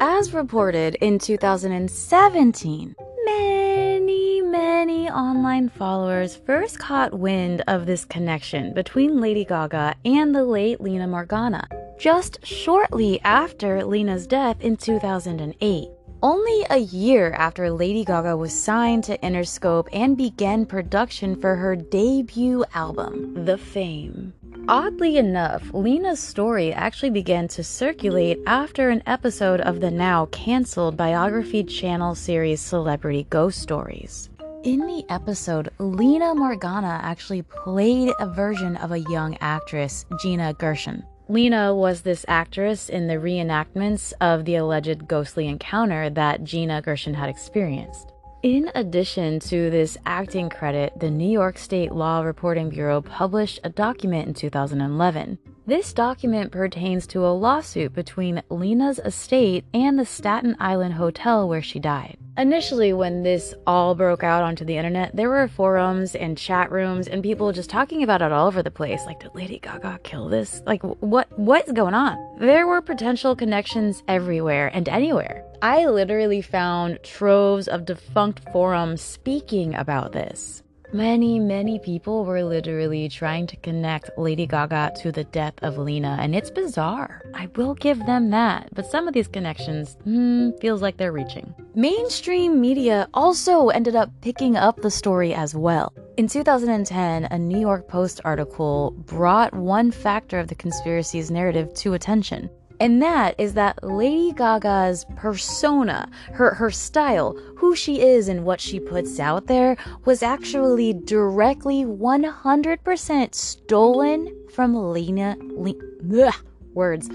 As 0.01 0.33
reported 0.33 0.95
in 1.01 1.19
2017, 1.19 2.95
many, 3.25 4.43
many 4.43 5.11
online 5.11 5.69
followers 5.69 6.37
first 6.37 6.79
caught 6.79 7.19
wind 7.19 7.65
of 7.67 7.85
this 7.85 8.05
connection 8.05 8.73
between 8.75 9.21
Lady 9.21 9.45
Gaga 9.45 9.97
and 10.05 10.33
the 10.33 10.45
late 10.45 10.81
Lena 10.81 11.09
Morgana, 11.09 11.67
just 11.99 12.47
shortly 12.47 13.21
after 13.23 13.85
Lena's 13.85 14.29
death 14.29 14.61
in 14.61 14.77
2008. 14.77 15.89
Only 16.23 16.67
a 16.71 16.79
year 16.79 17.33
after 17.33 17.69
Lady 17.69 18.05
Gaga 18.05 18.37
was 18.37 18.53
signed 18.53 19.03
to 19.05 19.19
Interscope 19.19 19.89
and 19.93 20.17
began 20.17 20.65
production 20.65 21.35
for 21.41 21.57
her 21.57 21.75
debut 21.75 22.65
album, 22.73 23.45
The 23.45 23.59
Fame. 23.59 24.33
Oddly 24.69 25.17
enough, 25.17 25.73
Lena's 25.73 26.21
story 26.21 26.75
actually 26.75 27.09
began 27.09 27.49
to 27.49 27.65
circulate 27.65 28.39
after 28.47 28.91
an 28.91 29.03
episode 29.07 29.63
of 29.63 29.81
the 29.81 29.91
now 29.91 30.27
canceled 30.27 30.95
biography 30.95 31.65
channel 31.65 32.15
series 32.15 32.61
Celebrity 32.61 33.27
Ghost 33.31 33.63
Stories. 33.63 34.29
In 34.65 34.81
the 34.81 35.07
episode, 35.09 35.71
Lena 35.79 36.35
Morgana 36.35 37.01
actually 37.03 37.41
played 37.41 38.13
a 38.21 38.27
version 38.27 38.77
of 38.77 38.93
a 38.93 38.99
young 38.99 39.39
actress, 39.41 40.05
Gina 40.21 40.53
Gershon. 40.53 41.03
Lena 41.31 41.75
was 41.75 42.03
this 42.03 42.27
actress 42.29 42.91
in 42.91 43.07
the 43.07 43.15
reenactments 43.15 44.13
of 44.21 44.45
the 44.45 44.57
alleged 44.57 45.09
ghostly 45.09 45.49
encounter 45.49 46.11
that 46.11 46.45
Gina 46.45 46.83
Gershon 46.83 47.15
had 47.15 47.31
experienced. 47.31 48.13
In 48.45 48.71
addition 48.77 49.41
to 49.41 49.69
this 49.69 49.99
acting 50.07 50.49
credit, 50.49 50.93
the 51.01 51.11
New 51.11 51.29
York 51.29 51.59
State 51.59 51.91
Law 51.91 52.21
Reporting 52.21 52.69
Bureau 52.69 53.01
published 53.01 53.59
a 53.65 53.69
document 53.69 54.29
in 54.29 54.35
2011. 54.35 55.39
This 55.67 55.93
document 55.93 56.53
pertains 56.53 57.09
to 57.09 57.27
a 57.27 57.35
lawsuit 57.35 57.95
between 57.95 58.45
Lena's 58.49 59.01
estate 59.01 59.65
and 59.75 59.99
the 59.99 60.07
Staten 60.07 60.57
Island 60.61 60.95
hotel 60.95 61.49
where 61.49 61.61
she 61.61 61.81
died. 61.81 62.17
Initially, 62.37 62.93
when 62.93 63.25
this 63.25 63.55
all 63.67 63.97
broke 63.97 64.23
out 64.23 64.45
onto 64.45 64.65
the 64.65 64.77
internet, 64.77 65.17
there 65.17 65.31
were 65.31 65.49
forums 65.49 66.15
and 66.15 66.39
chat 66.39 66.71
rooms 66.71 67.09
and 67.09 67.25
people 67.25 67.51
just 67.51 67.69
talking 67.69 68.05
about 68.05 68.23
it 68.23 68.31
all 68.31 68.47
over 68.47 68.63
the 68.63 68.71
place. 68.71 69.05
Like, 69.05 69.19
did 69.19 69.35
Lady 69.35 69.59
Gaga 69.59 69.99
kill 70.05 70.29
this? 70.29 70.63
Like, 70.65 70.85
what 70.85 71.27
what's 71.37 71.73
going 71.73 71.95
on? 71.95 72.17
There 72.39 72.69
were 72.69 72.83
potential 72.83 73.35
connections 73.35 74.05
everywhere 74.07 74.71
and 74.73 74.89
anywhere. 74.89 75.45
I 75.61 75.87
literally 75.87 76.41
found 76.41 77.03
troves 77.03 77.67
of 77.67 77.85
defunct 77.85 78.49
forums 78.53 79.03
speaking 79.03 79.75
about 79.75 80.13
this. 80.13 80.63
Many, 80.93 81.41
many 81.41 81.81
people 81.81 82.25
were 82.25 82.45
literally 82.45 83.09
trying 83.09 83.49
to 83.49 83.57
connect 83.57 84.17
Lady 84.17 84.47
Gaga 84.47 84.93
to 85.03 85.11
the 85.11 85.25
death 85.25 85.55
of 85.63 85.77
Lena, 85.77 86.17
and 86.21 86.35
it's 86.35 86.51
bizarre. 86.51 87.23
I 87.35 87.49
will 87.57 87.75
give 87.75 88.07
them 88.07 88.31
that, 88.31 88.69
but 88.73 88.87
some 88.87 89.09
of 89.09 89.15
these 89.15 89.27
connections, 89.29 89.99
hmm, 90.05 90.51
feels 90.61 90.81
like 90.81 90.97
they're 90.97 91.13
reaching. 91.13 91.53
Mainstream 91.75 92.61
media 92.61 93.09
also 93.13 93.69
ended 93.69 93.97
up 93.97 94.11
picking 94.23 94.57
up 94.57 94.81
the 94.81 94.91
story 94.91 95.35
as 95.35 95.55
well. 95.57 95.93
In 96.17 96.29
2010, 96.29 97.25
a 97.25 97.39
New 97.39 97.61
York 97.61 97.89
Post 97.89 98.21
article 98.25 98.93
brought 98.93 99.53
one 99.53 99.91
factor 99.91 100.39
of 100.39 100.49
the 100.49 100.55
conspiracy's 100.55 101.31
narrative 101.31 101.75
to 101.75 101.95
attention. 101.95 102.49
And 102.81 103.03
that 103.03 103.35
is 103.39 103.55
that 103.55 103.83
Lady 103.83 104.33
Gaga's 104.33 105.05
persona, 105.17 106.09
her, 106.33 106.55
her 106.55 106.71
style, 106.71 107.37
who 107.57 107.75
she 107.75 108.01
is 108.01 108.29
and 108.29 108.45
what 108.45 108.61
she 108.61 108.79
puts 108.79 109.19
out 109.19 109.47
there, 109.47 109.77
was 110.05 110.23
actually 110.23 110.93
directly 110.93 111.85
100% 111.85 113.35
stolen 113.35 114.47
from 114.55 114.75
Lena, 114.75 115.37
Le, 115.41 115.75
ugh, 116.23 116.35
words, 116.73 117.11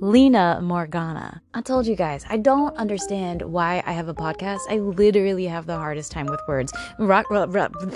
Lena 0.00 0.58
Morgana. 0.60 1.40
I 1.54 1.60
told 1.60 1.86
you 1.86 1.94
guys, 1.94 2.24
I 2.28 2.36
don't 2.36 2.76
understand 2.76 3.42
why 3.42 3.82
I 3.86 3.92
have 3.92 4.08
a 4.08 4.14
podcast. 4.14 4.60
I 4.68 4.78
literally 4.78 5.46
have 5.46 5.66
the 5.66 5.76
hardest 5.76 6.10
time 6.10 6.26
with 6.26 6.40
words. 6.48 6.72
Rock, 6.98 7.30
rock, 7.30 7.54
rock. 7.54 7.72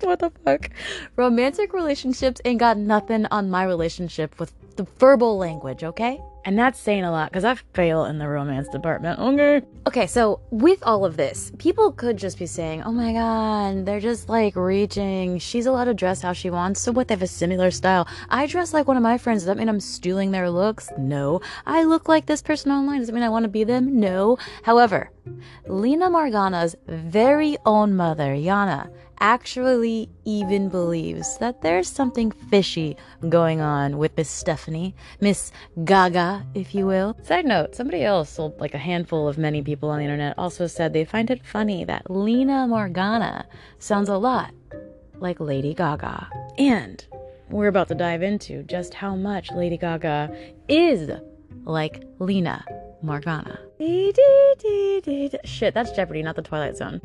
what 0.00 0.20
the 0.20 0.30
fuck? 0.44 0.70
Romantic 1.16 1.72
relationships 1.72 2.40
ain't 2.44 2.60
got 2.60 2.78
nothing 2.78 3.26
on 3.26 3.50
my 3.50 3.64
relationship 3.64 4.38
with 4.38 4.52
the 4.76 4.86
verbal 4.98 5.38
language, 5.38 5.84
okay? 5.84 6.20
And 6.44 6.56
that's 6.56 6.78
saying 6.78 7.02
a 7.02 7.10
lot 7.10 7.30
because 7.30 7.44
I 7.44 7.56
fail 7.74 8.04
in 8.04 8.18
the 8.18 8.28
romance 8.28 8.68
department, 8.68 9.18
okay? 9.18 9.66
Okay, 9.88 10.06
so 10.06 10.40
with 10.50 10.80
all 10.84 11.04
of 11.04 11.16
this, 11.16 11.50
people 11.58 11.90
could 11.90 12.16
just 12.16 12.38
be 12.38 12.46
saying, 12.46 12.84
oh 12.84 12.92
my 12.92 13.12
god, 13.12 13.84
they're 13.84 13.98
just 13.98 14.28
like 14.28 14.54
reaching. 14.54 15.40
She's 15.40 15.66
allowed 15.66 15.86
to 15.86 15.94
dress 15.94 16.22
how 16.22 16.32
she 16.32 16.50
wants, 16.50 16.80
so 16.80 16.92
what? 16.92 17.08
They 17.08 17.14
have 17.14 17.22
a 17.22 17.26
similar 17.26 17.72
style. 17.72 18.06
I 18.30 18.46
dress 18.46 18.72
like 18.72 18.86
one 18.86 18.96
of 18.96 19.02
my 19.02 19.18
friends. 19.18 19.42
Does 19.42 19.46
that 19.46 19.56
mean 19.56 19.68
I'm 19.68 19.80
stealing 19.80 20.30
their 20.30 20.48
looks? 20.48 20.88
No. 20.96 21.40
I 21.66 21.82
look 21.82 22.08
like 22.08 22.26
this 22.26 22.42
person 22.42 22.70
online. 22.70 23.00
Does 23.00 23.08
that 23.08 23.14
mean 23.14 23.24
I 23.24 23.28
want 23.28 23.42
to 23.42 23.48
be 23.48 23.64
them? 23.64 23.98
No. 23.98 24.38
However, 24.62 25.10
Lena 25.66 26.08
Morgana's 26.08 26.76
very 26.86 27.56
own 27.66 27.96
mother, 27.96 28.34
Yana, 28.34 28.88
actually 29.20 30.08
even 30.24 30.68
believes 30.68 31.38
that 31.38 31.62
there's 31.62 31.88
something 31.88 32.30
fishy 32.30 32.96
going 33.28 33.60
on 33.60 33.98
with 33.98 34.16
Miss 34.16 34.28
Stephanie, 34.28 34.94
Miss 35.20 35.52
Gaga, 35.84 36.46
if 36.54 36.74
you 36.74 36.86
will. 36.86 37.16
Side 37.22 37.44
note, 37.46 37.74
somebody 37.74 38.02
else, 38.04 38.38
like 38.58 38.74
a 38.74 38.78
handful 38.78 39.28
of 39.28 39.38
many 39.38 39.62
people 39.62 39.90
on 39.90 39.98
the 39.98 40.04
internet, 40.04 40.34
also 40.38 40.66
said 40.66 40.92
they 40.92 41.04
find 41.04 41.30
it 41.30 41.44
funny 41.44 41.84
that 41.84 42.10
Lena 42.10 42.66
Morgana 42.66 43.46
sounds 43.78 44.08
a 44.08 44.16
lot 44.16 44.52
like 45.18 45.40
Lady 45.40 45.74
Gaga. 45.74 46.28
And 46.58 47.04
we're 47.50 47.68
about 47.68 47.88
to 47.88 47.94
dive 47.94 48.22
into 48.22 48.62
just 48.64 48.94
how 48.94 49.14
much 49.14 49.50
Lady 49.52 49.78
Gaga 49.78 50.36
is 50.68 51.10
like 51.64 52.04
Lena 52.18 52.64
Morgana. 53.02 53.60
Shit, 55.44 55.74
that's 55.74 55.92
Jeopardy, 55.92 56.22
not 56.22 56.36
the 56.36 56.42
Twilight 56.42 56.76
Zone. 56.76 57.00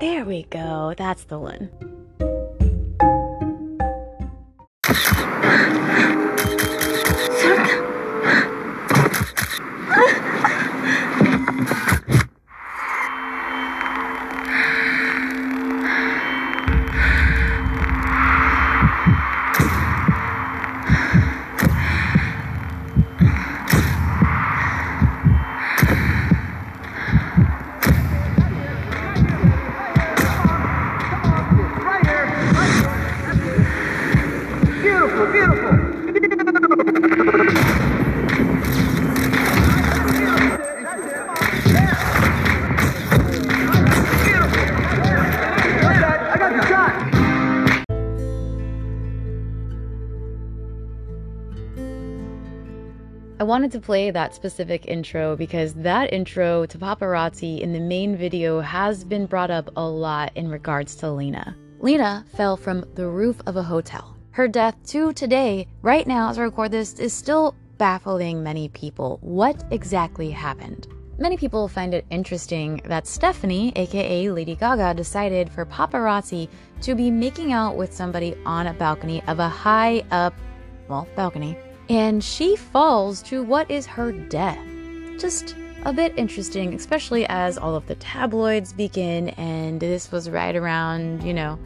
There 0.00 0.24
we 0.24 0.44
go. 0.44 0.94
That's 0.96 1.24
the 1.24 1.38
one. 1.38 1.70
Wanted 53.46 53.72
to 53.72 53.80
play 53.80 54.10
that 54.10 54.34
specific 54.34 54.86
intro 54.86 55.36
because 55.36 55.72
that 55.74 56.12
intro 56.12 56.66
to 56.66 56.78
paparazzi 56.78 57.60
in 57.60 57.72
the 57.72 57.80
main 57.80 58.16
video 58.16 58.60
has 58.60 59.04
been 59.04 59.24
brought 59.24 59.50
up 59.50 59.70
a 59.76 59.88
lot 59.88 60.32
in 60.34 60.50
regards 60.50 60.96
to 60.96 61.10
Lena. 61.10 61.56
Lena 61.78 62.24
fell 62.34 62.56
from 62.56 62.84
the 62.94 63.06
roof 63.06 63.40
of 63.46 63.56
a 63.56 63.62
hotel. 63.62 64.16
Her 64.32 64.48
death 64.48 64.76
to 64.88 65.12
today, 65.12 65.68
right 65.80 66.06
now 66.06 66.28
as 66.28 66.38
I 66.38 66.42
record 66.42 66.72
this, 66.72 66.98
is 66.98 67.12
still 67.12 67.54
baffling 67.78 68.42
many 68.42 68.68
people. 68.68 69.18
What 69.22 69.64
exactly 69.70 70.30
happened? 70.30 70.88
Many 71.18 71.36
people 71.36 71.68
find 71.68 71.94
it 71.94 72.04
interesting 72.10 72.82
that 72.84 73.06
Stephanie, 73.06 73.72
aka 73.76 74.28
Lady 74.28 74.56
Gaga, 74.56 74.94
decided 74.94 75.48
for 75.48 75.64
paparazzi 75.64 76.48
to 76.82 76.94
be 76.94 77.10
making 77.10 77.52
out 77.52 77.76
with 77.76 77.94
somebody 77.94 78.36
on 78.44 78.66
a 78.66 78.74
balcony 78.74 79.22
of 79.28 79.38
a 79.38 79.48
high 79.48 80.04
up, 80.10 80.34
well, 80.88 81.08
balcony, 81.16 81.56
and 81.88 82.22
she 82.22 82.56
falls 82.56 83.22
to 83.22 83.42
what 83.42 83.70
is 83.70 83.86
her 83.86 84.12
death. 84.12 84.58
Just 85.18 85.54
a 85.84 85.92
bit 85.92 86.12
interesting, 86.16 86.74
especially 86.74 87.26
as 87.26 87.56
all 87.56 87.76
of 87.76 87.86
the 87.86 87.94
tabloids 87.96 88.72
begin, 88.72 89.28
and 89.30 89.78
this 89.78 90.10
was 90.10 90.28
right 90.28 90.56
around, 90.56 91.22
you 91.22 91.32
know, 91.32 91.58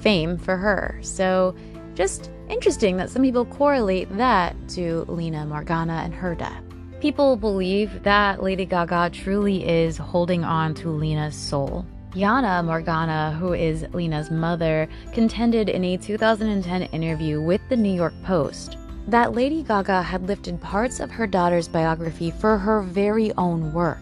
fame 0.00 0.36
for 0.36 0.56
her. 0.56 0.98
So, 1.02 1.54
just 1.94 2.30
interesting 2.48 2.96
that 2.96 3.10
some 3.10 3.22
people 3.22 3.44
correlate 3.44 4.14
that 4.16 4.56
to 4.70 5.04
Lena 5.08 5.46
Morgana 5.46 6.00
and 6.04 6.14
her 6.14 6.34
death. 6.34 6.62
People 7.00 7.36
believe 7.36 8.02
that 8.02 8.42
Lady 8.42 8.64
Gaga 8.64 9.10
truly 9.10 9.66
is 9.66 9.96
holding 9.96 10.44
on 10.44 10.74
to 10.74 10.90
Lena's 10.90 11.36
soul. 11.36 11.86
Yana 12.12 12.64
Morgana, 12.64 13.36
who 13.38 13.52
is 13.52 13.86
Lena's 13.92 14.30
mother, 14.30 14.88
contended 15.12 15.68
in 15.68 15.84
a 15.84 15.96
2010 15.96 16.82
interview 16.82 17.40
with 17.40 17.60
the 17.68 17.76
New 17.76 17.94
York 17.94 18.14
Post 18.24 18.76
that 19.10 19.34
Lady 19.34 19.64
Gaga 19.64 20.02
had 20.02 20.28
lifted 20.28 20.60
parts 20.60 21.00
of 21.00 21.10
her 21.10 21.26
daughter's 21.26 21.66
biography 21.66 22.30
for 22.30 22.56
her 22.56 22.80
very 22.80 23.32
own 23.32 23.72
work. 23.72 23.98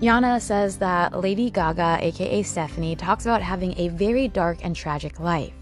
Yana 0.00 0.40
says 0.40 0.76
that 0.78 1.20
Lady 1.20 1.48
Gaga, 1.48 1.98
aka 2.00 2.42
Stephanie, 2.42 2.96
talks 2.96 3.24
about 3.24 3.40
having 3.40 3.78
a 3.78 3.88
very 3.88 4.26
dark 4.26 4.58
and 4.62 4.74
tragic 4.74 5.20
life. 5.20 5.52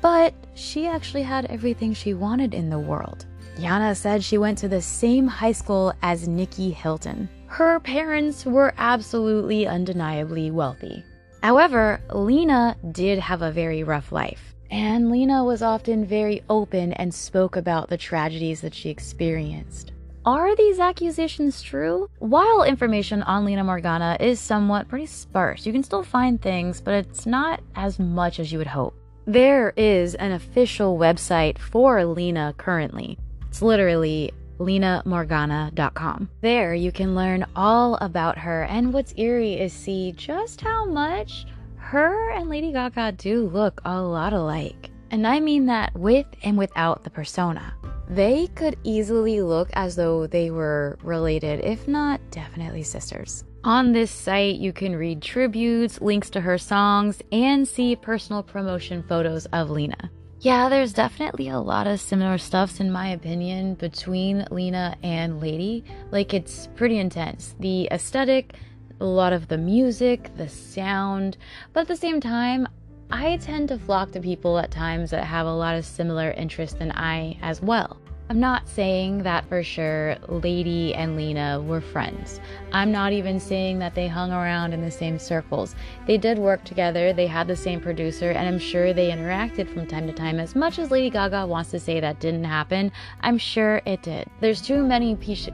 But 0.00 0.34
she 0.54 0.88
actually 0.88 1.22
had 1.22 1.44
everything 1.46 1.94
she 1.94 2.14
wanted 2.14 2.52
in 2.52 2.70
the 2.70 2.78
world. 2.78 3.26
Yana 3.56 3.96
said 3.96 4.24
she 4.24 4.38
went 4.38 4.58
to 4.58 4.68
the 4.68 4.82
same 4.82 5.28
high 5.28 5.52
school 5.52 5.92
as 6.02 6.26
Nicky 6.26 6.70
Hilton. 6.70 7.28
Her 7.46 7.78
parents 7.78 8.44
were 8.44 8.74
absolutely 8.78 9.66
undeniably 9.66 10.50
wealthy. 10.50 11.04
However, 11.42 12.00
Lena 12.12 12.76
did 12.90 13.18
have 13.18 13.42
a 13.42 13.52
very 13.52 13.84
rough 13.84 14.10
life. 14.12 14.49
And 14.70 15.10
Lena 15.10 15.44
was 15.44 15.62
often 15.62 16.06
very 16.06 16.42
open 16.48 16.92
and 16.92 17.12
spoke 17.12 17.56
about 17.56 17.88
the 17.88 17.96
tragedies 17.96 18.60
that 18.60 18.74
she 18.74 18.88
experienced. 18.88 19.92
Are 20.24 20.54
these 20.54 20.78
accusations 20.78 21.60
true? 21.60 22.08
While 22.18 22.62
information 22.62 23.22
on 23.24 23.44
Lena 23.44 23.64
Morgana 23.64 24.16
is 24.20 24.38
somewhat 24.38 24.86
pretty 24.86 25.06
sparse, 25.06 25.66
you 25.66 25.72
can 25.72 25.82
still 25.82 26.04
find 26.04 26.40
things, 26.40 26.80
but 26.80 26.94
it's 26.94 27.26
not 27.26 27.60
as 27.74 27.98
much 27.98 28.38
as 28.38 28.52
you 28.52 28.58
would 28.58 28.66
hope. 28.66 28.94
There 29.26 29.72
is 29.76 30.14
an 30.16 30.32
official 30.32 30.98
website 30.98 31.58
for 31.58 32.04
Lena 32.04 32.54
currently. 32.56 33.18
It's 33.48 33.62
literally 33.62 34.30
lenamorgana.com. 34.58 36.28
There 36.42 36.74
you 36.74 36.92
can 36.92 37.14
learn 37.14 37.46
all 37.56 37.96
about 37.96 38.38
her, 38.38 38.64
and 38.64 38.92
what's 38.92 39.14
eerie 39.16 39.58
is 39.58 39.72
see 39.72 40.12
just 40.12 40.60
how 40.60 40.84
much 40.84 41.46
her 41.90 42.30
and 42.30 42.48
Lady 42.48 42.70
Gaga 42.70 43.10
do 43.18 43.48
look 43.48 43.80
a 43.84 44.00
lot 44.00 44.32
alike. 44.32 44.92
And 45.10 45.26
I 45.26 45.40
mean 45.40 45.66
that 45.66 45.92
with 45.98 46.26
and 46.44 46.56
without 46.56 47.02
the 47.02 47.10
persona. 47.10 47.74
They 48.08 48.46
could 48.54 48.78
easily 48.84 49.42
look 49.42 49.70
as 49.72 49.96
though 49.96 50.28
they 50.28 50.52
were 50.52 50.98
related, 51.02 51.64
if 51.64 51.88
not 51.88 52.20
definitely 52.30 52.84
sisters. 52.84 53.42
On 53.64 53.90
this 53.90 54.12
site, 54.12 54.60
you 54.60 54.72
can 54.72 54.94
read 54.94 55.20
tributes, 55.20 56.00
links 56.00 56.30
to 56.30 56.40
her 56.40 56.58
songs, 56.58 57.22
and 57.32 57.66
see 57.66 57.96
personal 57.96 58.44
promotion 58.44 59.02
photos 59.02 59.46
of 59.46 59.68
Lena. 59.68 60.12
Yeah, 60.38 60.68
there's 60.68 60.92
definitely 60.92 61.48
a 61.48 61.58
lot 61.58 61.88
of 61.88 62.00
similar 62.00 62.38
stuffs, 62.38 62.78
in 62.78 62.92
my 62.92 63.08
opinion, 63.08 63.74
between 63.74 64.46
Lena 64.52 64.96
and 65.02 65.40
Lady. 65.40 65.84
Like, 66.12 66.34
it's 66.34 66.68
pretty 66.76 66.98
intense. 66.98 67.56
The 67.58 67.88
aesthetic, 67.90 68.54
a 69.00 69.04
lot 69.04 69.32
of 69.32 69.48
the 69.48 69.58
music, 69.58 70.30
the 70.36 70.48
sound, 70.48 71.36
but 71.72 71.80
at 71.80 71.88
the 71.88 71.96
same 71.96 72.20
time, 72.20 72.68
I 73.10 73.38
tend 73.38 73.68
to 73.68 73.78
flock 73.78 74.12
to 74.12 74.20
people 74.20 74.58
at 74.58 74.70
times 74.70 75.10
that 75.10 75.24
have 75.24 75.46
a 75.46 75.52
lot 75.52 75.74
of 75.76 75.84
similar 75.84 76.30
interests 76.32 76.78
than 76.78 76.92
I 76.92 77.38
as 77.42 77.60
well. 77.60 77.96
I'm 78.30 78.38
not 78.38 78.68
saying 78.68 79.24
that 79.24 79.44
for 79.48 79.64
sure 79.64 80.14
Lady 80.28 80.94
and 80.94 81.16
Lena 81.16 81.60
were 81.60 81.80
friends. 81.80 82.40
I'm 82.70 82.92
not 82.92 83.12
even 83.12 83.40
saying 83.40 83.80
that 83.80 83.96
they 83.96 84.06
hung 84.06 84.30
around 84.30 84.72
in 84.72 84.82
the 84.82 84.90
same 84.92 85.18
circles. 85.18 85.74
They 86.06 86.16
did 86.16 86.38
work 86.38 86.62
together, 86.62 87.12
they 87.12 87.26
had 87.26 87.48
the 87.48 87.56
same 87.56 87.80
producer, 87.80 88.30
and 88.30 88.46
I'm 88.46 88.60
sure 88.60 88.92
they 88.92 89.10
interacted 89.10 89.68
from 89.68 89.88
time 89.88 90.06
to 90.06 90.12
time. 90.12 90.38
As 90.38 90.54
much 90.54 90.78
as 90.78 90.92
Lady 90.92 91.10
Gaga 91.10 91.44
wants 91.44 91.72
to 91.72 91.80
say 91.80 91.98
that 91.98 92.20
didn't 92.20 92.44
happen, 92.44 92.92
I'm 93.22 93.36
sure 93.36 93.82
it 93.84 94.02
did. 94.02 94.28
There's 94.38 94.62
too 94.62 94.86
many 94.86 95.16
pieces 95.16 95.52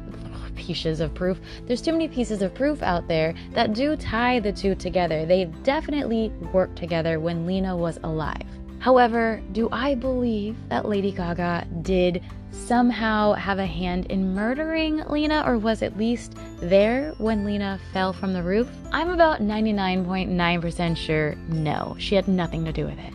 pieces 0.57 1.01
of 1.01 1.15
proof. 1.15 1.41
There's 1.67 1.83
too 1.83 1.93
many 1.93 2.09
pieces 2.09 2.43
of 2.43 2.55
proof 2.55 2.83
out 2.83 3.07
there 3.07 3.35
that 3.53 3.73
do 3.73 3.97
tie 3.97 4.41
the 4.41 4.53
two 4.53 4.75
together. 4.75 5.25
They 5.25 5.45
definitely 5.63 6.31
worked 6.53 6.77
together 6.77 7.21
when 7.21 7.47
Lena 7.47 7.77
was 7.77 7.99
alive. 8.03 8.47
However, 8.79 9.43
do 9.53 9.69
I 9.73 9.95
believe 9.95 10.57
that 10.69 10.89
Lady 10.89 11.11
Gaga 11.11 11.67
did 11.83 12.23
somehow 12.51 13.33
have 13.33 13.59
a 13.59 13.67
hand 13.67 14.07
in 14.07 14.35
murdering 14.35 15.03
Lena 15.09 15.43
or 15.47 15.59
was 15.59 15.83
at 15.83 15.97
least 15.97 16.37
there 16.61 17.13
when 17.19 17.45
Lena 17.45 17.81
fell 17.93 18.13
from 18.13 18.33
the 18.33 18.43
roof? 18.43 18.69
I'm 18.93 19.11
about 19.11 19.41
99.9% 19.41 20.97
sure 20.97 21.35
no, 21.49 21.97
she 21.99 22.15
had 22.15 22.29
nothing 22.29 22.65
to 22.65 22.73
do 22.73 22.85
with 22.85 22.99
it. 22.99 23.13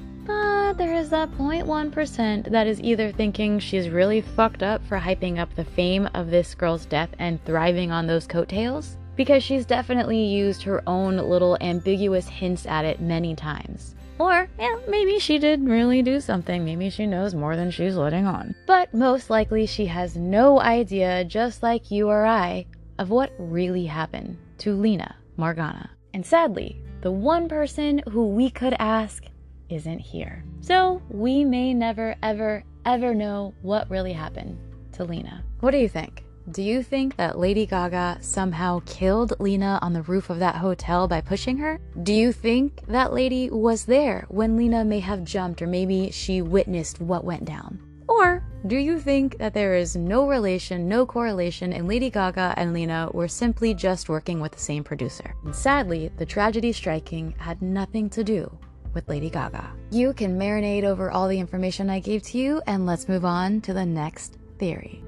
But 0.72 0.78
there 0.78 0.94
is 0.94 1.10
that 1.10 1.30
0.1% 1.32 2.50
that 2.50 2.66
is 2.66 2.80
either 2.82 3.12
thinking 3.12 3.60
she's 3.60 3.90
really 3.90 4.22
fucked 4.22 4.64
up 4.64 4.82
for 4.88 4.98
hyping 4.98 5.38
up 5.38 5.54
the 5.54 5.66
fame 5.66 6.08
of 6.14 6.32
this 6.32 6.56
girl's 6.56 6.86
death 6.86 7.10
and 7.20 7.44
thriving 7.44 7.92
on 7.92 8.08
those 8.08 8.26
coattails, 8.26 8.96
because 9.18 9.44
she's 9.44 9.66
definitely 9.66 10.24
used 10.24 10.64
her 10.64 10.82
own 10.88 11.18
little 11.18 11.58
ambiguous 11.60 12.30
hints 12.30 12.66
at 12.66 12.86
it 12.86 13.02
many 13.02 13.36
times. 13.36 13.96
Or, 14.18 14.48
yeah, 14.58 14.80
maybe 14.88 15.20
she 15.20 15.40
did 15.40 15.68
really 15.68 16.02
do 16.02 16.22
something. 16.22 16.64
Maybe 16.64 16.90
she 16.90 17.06
knows 17.06 17.36
more 17.36 17.58
than 17.58 17.70
she's 17.70 17.96
letting 17.96 18.26
on. 18.26 18.56
But 18.66 18.94
most 18.94 19.30
likely 19.30 19.66
she 19.66 19.88
has 19.88 20.16
no 20.16 20.62
idea, 20.62 21.26
just 21.26 21.64
like 21.64 21.92
you 21.92 22.08
or 22.08 22.26
I, 22.26 22.66
of 22.98 23.10
what 23.10 23.34
really 23.38 23.88
happened 23.88 24.38
to 24.60 24.74
Lena 24.74 25.16
Morgana. 25.36 25.90
And 26.14 26.26
sadly, 26.26 26.82
the 27.02 27.12
one 27.12 27.50
person 27.50 28.02
who 28.10 28.28
we 28.28 28.50
could 28.50 28.76
ask 28.80 29.26
isn't 29.72 30.00
here. 30.00 30.44
So 30.62 31.02
we 31.10 31.46
may 31.46 31.74
never, 31.74 32.16
ever, 32.22 32.64
ever 32.86 33.16
know 33.16 33.54
what 33.62 33.90
really 33.90 34.14
happened 34.14 34.58
to 34.94 35.04
Lena. 35.04 35.44
What 35.62 35.72
do 35.72 35.78
you 35.78 35.90
think? 35.90 36.24
Do 36.50 36.64
you 36.64 36.82
think 36.82 37.16
that 37.18 37.38
Lady 37.38 37.66
Gaga 37.66 38.18
somehow 38.22 38.82
killed 38.86 39.40
Lena 39.40 39.78
on 39.82 39.94
the 39.94 40.02
roof 40.02 40.30
of 40.30 40.40
that 40.40 40.56
hotel 40.56 41.08
by 41.08 41.22
pushing 41.22 41.58
her? 41.58 41.80
Do 42.02 42.14
you 42.14 42.32
think 42.34 42.82
that 42.88 43.14
lady 43.14 43.50
was 43.50 43.86
there 43.86 44.26
when 44.28 44.58
Lena 44.58 44.84
may 44.84 45.00
have 45.00 45.24
jumped 45.24 45.62
or 45.62 45.68
maybe 45.68 46.10
she 46.10 46.42
witnessed 46.42 47.00
what 47.00 47.24
went 47.24 47.46
down? 47.46 47.80
Or 48.08 48.44
do 48.68 48.76
you 48.76 49.00
think 49.00 49.38
that 49.38 49.54
there 49.54 49.76
is 49.76 49.96
no 49.96 50.28
relation, 50.28 50.90
no 50.90 51.06
correlation, 51.06 51.72
and 51.72 51.88
Lady 51.88 52.10
Gaga 52.10 52.56
and 52.58 52.74
Lena 52.74 53.10
were 53.14 53.28
simply 53.28 53.74
just 53.74 54.10
working 54.10 54.42
with 54.42 54.52
the 54.52 54.60
same 54.60 54.84
producer? 54.84 55.36
And 55.46 55.56
sadly, 55.56 56.12
the 56.18 56.26
tragedy 56.26 56.74
striking 56.74 57.34
had 57.38 57.62
nothing 57.62 58.10
to 58.10 58.24
do 58.24 58.58
with 58.94 59.08
Lady 59.10 59.30
Gaga. 59.30 59.72
You 59.92 60.14
can 60.14 60.40
marinate 60.40 60.84
over 60.84 61.12
all 61.12 61.28
the 61.28 61.40
information 61.40 61.90
I 61.90 62.00
gave 62.00 62.24
to 62.24 62.38
you, 62.38 62.62
and 62.68 62.86
let's 62.86 63.08
move 63.08 63.26
on 63.26 63.62
to 63.62 63.74
the 63.74 63.86
next 63.86 64.38
theory. 64.58 65.04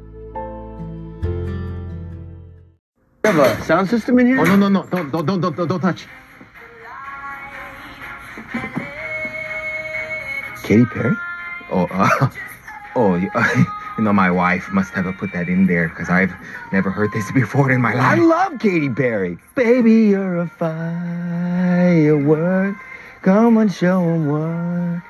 You 3.23 3.31
have 3.31 3.39
a 3.39 3.63
sound 3.63 3.89
system 3.89 4.19
in 4.19 4.27
here? 4.27 4.39
Oh 4.41 4.43
no 4.43 4.55
no 4.55 4.67
no! 4.67 4.83
Don't 4.83 5.09
don't 5.11 5.25
don't 5.25 5.39
don't 5.39 5.55
don't, 5.55 5.67
don't 5.67 5.79
touch. 5.79 6.05
Katy 10.63 10.85
Perry? 10.85 11.15
Oh 11.71 11.87
uh, 11.91 12.29
oh 12.95 13.15
you, 13.15 13.29
you 13.97 14.03
know 14.03 14.13
my 14.13 14.29
wife 14.31 14.69
must 14.71 14.93
have 14.93 15.05
put 15.17 15.31
that 15.33 15.49
in 15.49 15.67
there 15.67 15.89
because 15.89 16.09
I've 16.09 16.33
never 16.71 16.89
heard 16.89 17.11
this 17.11 17.31
before 17.41 17.71
in 17.71 17.81
my 17.81 17.93
life. 17.93 18.19
I 18.19 18.21
love 18.21 18.59
Katy 18.59 18.89
Perry. 18.89 19.37
Baby, 19.55 20.07
you're 20.11 20.39
a 20.39 20.47
firework. 20.47 22.13
Come 23.23 23.57
on, 23.57 23.69
show 23.69 24.01
'em 24.01 24.27
what 24.27 25.01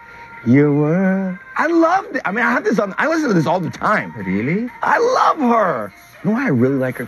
you 0.45 0.71
were. 0.71 1.39
I 1.57 1.65
love 1.67 2.05
it. 2.15 2.21
I 2.25 2.31
mean, 2.31 2.45
I 2.45 2.51
have 2.51 2.63
this 2.63 2.77
on. 2.77 2.93
I 2.99 3.07
listen 3.07 3.27
to 3.29 3.33
this 3.33 3.47
all 3.47 3.59
the 3.59 3.71
time. 3.71 4.13
really? 4.15 4.69
I 4.83 4.99
love 4.99 5.39
her. 5.39 5.91
You 6.23 6.29
know 6.29 6.35
why 6.37 6.45
I 6.45 6.49
really 6.49 6.75
like 6.75 6.97
her? 6.97 7.07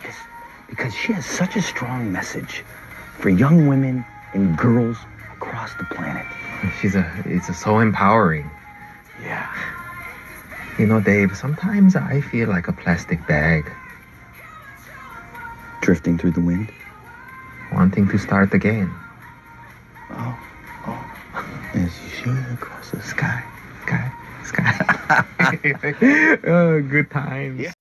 because 0.68 0.96
she 0.96 1.14
has 1.14 1.26
such 1.26 1.56
a 1.56 1.62
strong 1.62 2.12
message 2.12 2.64
for 3.20 3.30
young 3.30 3.68
women 3.68 4.04
and 4.34 4.58
girls 4.58 4.98
across 5.34 5.74
the 5.76 5.84
planet. 5.86 6.26
She's 6.82 6.96
a 6.96 7.06
it's 7.26 7.50
a, 7.50 7.54
so 7.54 7.80
empowering. 7.80 8.50
Yeah. 9.22 9.48
You 10.80 10.88
know, 10.88 11.00
Dave. 11.00 11.38
Sometimes 11.38 11.96
I 11.96 12.20
feel 12.22 12.50
like 12.50 12.68
a 12.68 12.74
plastic 12.74 13.26
bag 13.28 13.72
Drifting 15.82 16.18
through 16.18 16.32
the 16.32 16.42
wind. 16.42 16.72
wanting 17.72 18.08
to 18.10 18.18
start 18.18 18.54
again. 18.56 18.92
Oh. 20.10 20.36
As 21.76 21.92
you 22.02 22.10
shoot 22.10 22.54
across 22.54 22.92
the 22.92 23.02
sky. 23.02 23.44
Sky, 23.82 24.12
sky. 24.46 26.38
oh, 26.48 26.82
good 26.82 27.12
times. 27.12 27.60
Yeah. 27.60 27.74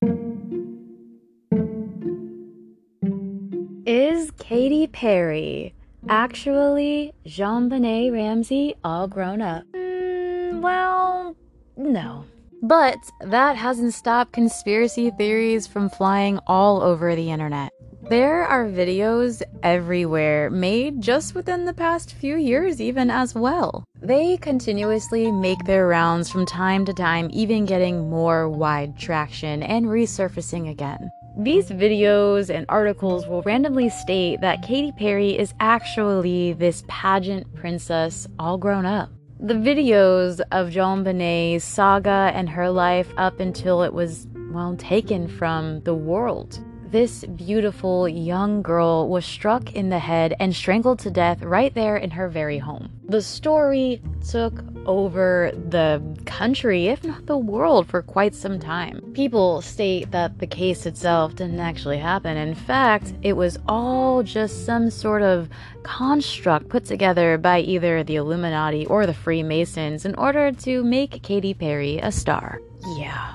Is 3.86 4.32
Katy 4.32 4.88
Perry 4.88 5.74
actually 6.08 7.12
JonBenet 7.24 8.12
Ramsey 8.12 8.74
all 8.82 9.06
grown 9.06 9.40
up? 9.40 9.62
Mm, 9.72 10.60
well, 10.60 11.36
no. 11.76 12.24
But 12.62 12.98
that 13.20 13.54
hasn't 13.54 13.94
stopped 13.94 14.32
conspiracy 14.32 15.10
theories 15.10 15.68
from 15.68 15.88
flying 15.88 16.40
all 16.48 16.82
over 16.82 17.14
the 17.14 17.30
internet. 17.30 17.72
There 18.10 18.44
are 18.44 18.66
videos 18.66 19.40
everywhere 19.62 20.50
made 20.50 21.00
just 21.00 21.34
within 21.34 21.64
the 21.64 21.72
past 21.72 22.12
few 22.12 22.36
years, 22.36 22.78
even 22.78 23.10
as 23.10 23.34
well. 23.34 23.82
They 24.02 24.36
continuously 24.36 25.32
make 25.32 25.64
their 25.64 25.86
rounds 25.86 26.30
from 26.30 26.44
time 26.44 26.84
to 26.84 26.92
time, 26.92 27.30
even 27.32 27.64
getting 27.64 28.10
more 28.10 28.46
wide 28.50 28.98
traction 28.98 29.62
and 29.62 29.86
resurfacing 29.86 30.70
again. 30.70 31.10
These 31.38 31.70
videos 31.70 32.54
and 32.54 32.66
articles 32.68 33.26
will 33.26 33.40
randomly 33.42 33.88
state 33.88 34.42
that 34.42 34.60
Katy 34.60 34.92
Perry 34.92 35.38
is 35.38 35.54
actually 35.58 36.52
this 36.52 36.84
pageant 36.86 37.54
princess 37.54 38.28
all 38.38 38.58
grown 38.58 38.84
up. 38.84 39.08
The 39.40 39.54
videos 39.54 40.40
of 40.52 40.68
JonBenet's 40.68 41.64
saga 41.64 42.30
and 42.34 42.50
her 42.50 42.70
life 42.70 43.08
up 43.16 43.40
until 43.40 43.82
it 43.82 43.94
was 43.94 44.26
well, 44.52 44.76
taken 44.76 45.26
from 45.26 45.80
the 45.80 45.94
world. 45.94 46.60
This 46.94 47.24
beautiful 47.24 48.08
young 48.08 48.62
girl 48.62 49.08
was 49.08 49.24
struck 49.24 49.72
in 49.74 49.88
the 49.88 49.98
head 49.98 50.36
and 50.38 50.54
strangled 50.54 51.00
to 51.00 51.10
death 51.10 51.42
right 51.42 51.74
there 51.74 51.96
in 51.96 52.12
her 52.12 52.28
very 52.28 52.58
home. 52.58 52.88
The 53.08 53.20
story 53.20 54.00
took 54.30 54.62
over 54.86 55.50
the 55.70 56.00
country, 56.24 56.86
if 56.86 57.02
not 57.02 57.26
the 57.26 57.36
world, 57.36 57.88
for 57.88 58.00
quite 58.00 58.32
some 58.32 58.60
time. 58.60 59.00
People 59.12 59.60
state 59.60 60.12
that 60.12 60.38
the 60.38 60.46
case 60.46 60.86
itself 60.86 61.34
didn't 61.34 61.58
actually 61.58 61.98
happen. 61.98 62.36
In 62.36 62.54
fact, 62.54 63.12
it 63.22 63.32
was 63.32 63.58
all 63.66 64.22
just 64.22 64.64
some 64.64 64.88
sort 64.88 65.22
of 65.22 65.48
construct 65.82 66.68
put 66.68 66.84
together 66.84 67.38
by 67.38 67.58
either 67.58 68.04
the 68.04 68.14
Illuminati 68.14 68.86
or 68.86 69.04
the 69.04 69.14
Freemasons 69.14 70.04
in 70.04 70.14
order 70.14 70.52
to 70.52 70.84
make 70.84 71.24
Katy 71.24 71.54
Perry 71.54 71.98
a 71.98 72.12
star. 72.12 72.60
Yeah. 72.96 73.34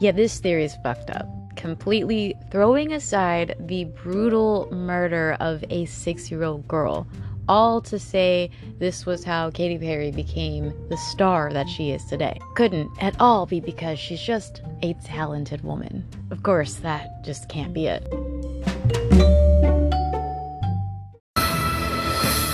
Yeah, 0.00 0.12
this 0.12 0.40
theory 0.40 0.64
is 0.64 0.74
fucked 0.82 1.10
up 1.10 1.43
completely 1.56 2.34
throwing 2.50 2.92
aside 2.92 3.56
the 3.60 3.84
brutal 3.84 4.68
murder 4.72 5.36
of 5.40 5.64
a 5.70 5.84
six 5.86 6.30
year 6.30 6.44
old 6.44 6.66
girl. 6.68 7.06
All 7.46 7.82
to 7.82 7.98
say 7.98 8.50
this 8.78 9.04
was 9.04 9.22
how 9.22 9.50
Katy 9.50 9.78
Perry 9.78 10.10
became 10.10 10.72
the 10.88 10.96
star 10.96 11.52
that 11.52 11.68
she 11.68 11.90
is 11.90 12.04
today. 12.06 12.38
Couldn't 12.54 12.90
at 13.00 13.20
all 13.20 13.44
be 13.44 13.60
because 13.60 13.98
she's 13.98 14.22
just 14.22 14.62
a 14.82 14.94
talented 15.04 15.62
woman. 15.62 16.06
Of 16.30 16.42
course, 16.42 16.76
that 16.76 17.22
just 17.22 17.48
can't 17.48 17.74
be 17.74 17.86
it. 17.86 19.43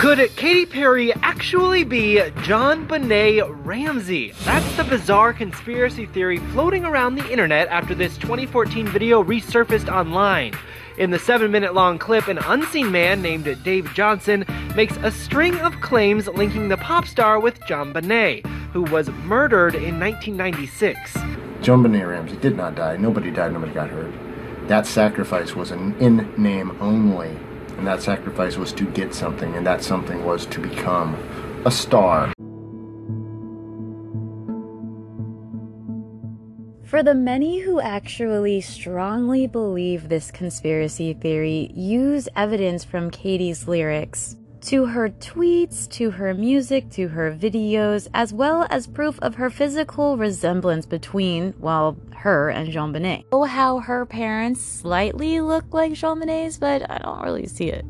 Could 0.01 0.35
Katy 0.35 0.65
Perry 0.65 1.13
actually 1.17 1.85
be 1.85 2.15
JonBenet 2.17 3.67
Ramsey? 3.67 4.33
That's 4.47 4.77
the 4.79 4.85
bizarre 4.85 5.35
conspiracy 5.35 6.07
theory 6.07 6.39
floating 6.39 6.87
around 6.87 7.17
the 7.17 7.31
internet 7.31 7.69
after 7.69 7.95
this 7.95 8.17
2014 8.17 8.89
video 8.89 9.23
resurfaced 9.23 9.93
online. 9.93 10.55
In 10.97 11.11
the 11.11 11.19
seven 11.19 11.51
minute 11.51 11.75
long 11.75 11.99
clip, 11.99 12.29
an 12.29 12.39
unseen 12.39 12.91
man 12.91 13.21
named 13.21 13.45
Dave 13.63 13.93
Johnson 13.93 14.47
makes 14.75 14.97
a 15.03 15.11
string 15.11 15.55
of 15.59 15.79
claims 15.83 16.29
linking 16.29 16.69
the 16.69 16.79
pop 16.79 17.07
star 17.07 17.39
with 17.39 17.61
JonBenet, 17.61 18.47
who 18.73 18.85
was 18.85 19.11
murdered 19.11 19.75
in 19.75 20.01
1996. 20.01 21.13
JonBenet 21.61 22.09
Ramsey 22.09 22.37
did 22.37 22.57
not 22.57 22.75
die. 22.75 22.97
Nobody 22.97 23.31
died. 23.31 23.53
Nobody 23.53 23.73
got 23.73 23.91
hurt. 23.91 24.15
That 24.67 24.87
sacrifice 24.87 25.55
was 25.55 25.71
an 25.71 25.95
in 25.99 26.33
name 26.43 26.75
only. 26.81 27.37
And 27.81 27.87
that 27.87 28.03
sacrifice 28.03 28.59
was 28.59 28.75
to 28.75 28.85
get 28.85 29.15
something. 29.15 29.57
And 29.57 29.67
that 29.67 29.83
something 29.83 30.23
was 30.23 30.45
to 30.45 30.61
become 30.61 31.15
a 31.65 31.71
star. 31.71 32.31
For 36.85 37.03
the 37.03 37.15
many 37.15 37.61
who 37.61 37.81
actually 37.81 38.61
strongly 38.61 39.47
believe 39.47 40.11
this 40.11 40.31
conspiracy 40.31 41.15
theory, 41.15 41.73
use 41.75 42.29
evidence 42.37 42.85
from 42.85 43.11
Katy's 43.11 43.67
lyrics 43.67 44.37
to 44.63 44.87
her 44.87 45.09
tweets, 45.09 45.89
to 45.91 46.11
her 46.11 46.35
music, 46.35 46.91
to 46.91 47.09
her 47.09 47.33
videos, 47.33 48.09
as 48.13 48.33
well 48.33 48.67
as 48.71 48.87
proof 48.87 49.19
of 49.21 49.37
her 49.37 49.51
physical 49.51 50.17
resemblance 50.17 50.87
between, 50.87 51.55
well, 51.59 51.97
her 52.17 52.51
and 52.51 52.73
JonBenet. 52.73 53.25
Oh, 53.33 53.45
how 53.45 53.79
her 53.81 54.05
parents 54.05 54.63
slightly 54.63 55.41
look 55.41 55.73
like 55.73 55.93
JonBenet's, 55.93 56.59
but 56.59 56.91
I 56.91 56.99
don't 56.99 57.23
really 57.23 57.47
see 57.47 57.71
it. 57.71 57.85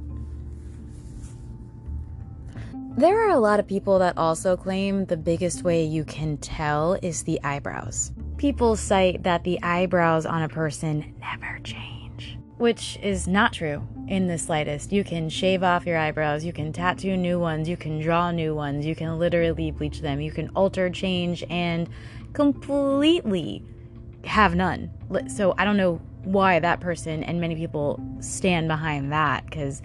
There 2.96 3.26
are 3.26 3.30
a 3.30 3.38
lot 3.38 3.60
of 3.60 3.66
people 3.66 3.98
that 4.00 4.18
also 4.18 4.56
claim 4.56 5.06
the 5.06 5.16
biggest 5.16 5.62
way 5.62 5.84
you 5.84 6.04
can 6.04 6.36
tell 6.36 6.94
is 7.02 7.22
the 7.22 7.40
eyebrows. 7.42 8.12
People 8.36 8.76
cite 8.76 9.22
that 9.22 9.44
the 9.44 9.62
eyebrows 9.62 10.26
on 10.26 10.42
a 10.42 10.48
person 10.48 11.14
never 11.20 11.58
change, 11.60 12.38
which 12.58 12.98
is 13.02 13.26
not 13.26 13.52
true 13.52 13.86
in 14.10 14.26
the 14.26 14.36
slightest. 14.36 14.92
You 14.92 15.04
can 15.04 15.28
shave 15.28 15.62
off 15.62 15.86
your 15.86 15.96
eyebrows, 15.96 16.44
you 16.44 16.52
can 16.52 16.72
tattoo 16.72 17.16
new 17.16 17.38
ones, 17.38 17.68
you 17.68 17.76
can 17.76 18.00
draw 18.00 18.32
new 18.32 18.54
ones, 18.54 18.84
you 18.84 18.96
can 18.96 19.18
literally 19.18 19.70
bleach 19.70 20.00
them, 20.00 20.20
you 20.20 20.32
can 20.32 20.50
alter, 20.50 20.90
change, 20.90 21.44
and 21.48 21.88
completely 22.32 23.64
have 24.24 24.54
none. 24.56 24.90
So 25.28 25.54
I 25.56 25.64
don't 25.64 25.76
know 25.76 26.00
why 26.24 26.58
that 26.58 26.80
person 26.80 27.22
and 27.22 27.40
many 27.40 27.54
people 27.54 28.00
stand 28.18 28.68
behind 28.68 29.12
that 29.12 29.46
because 29.46 29.80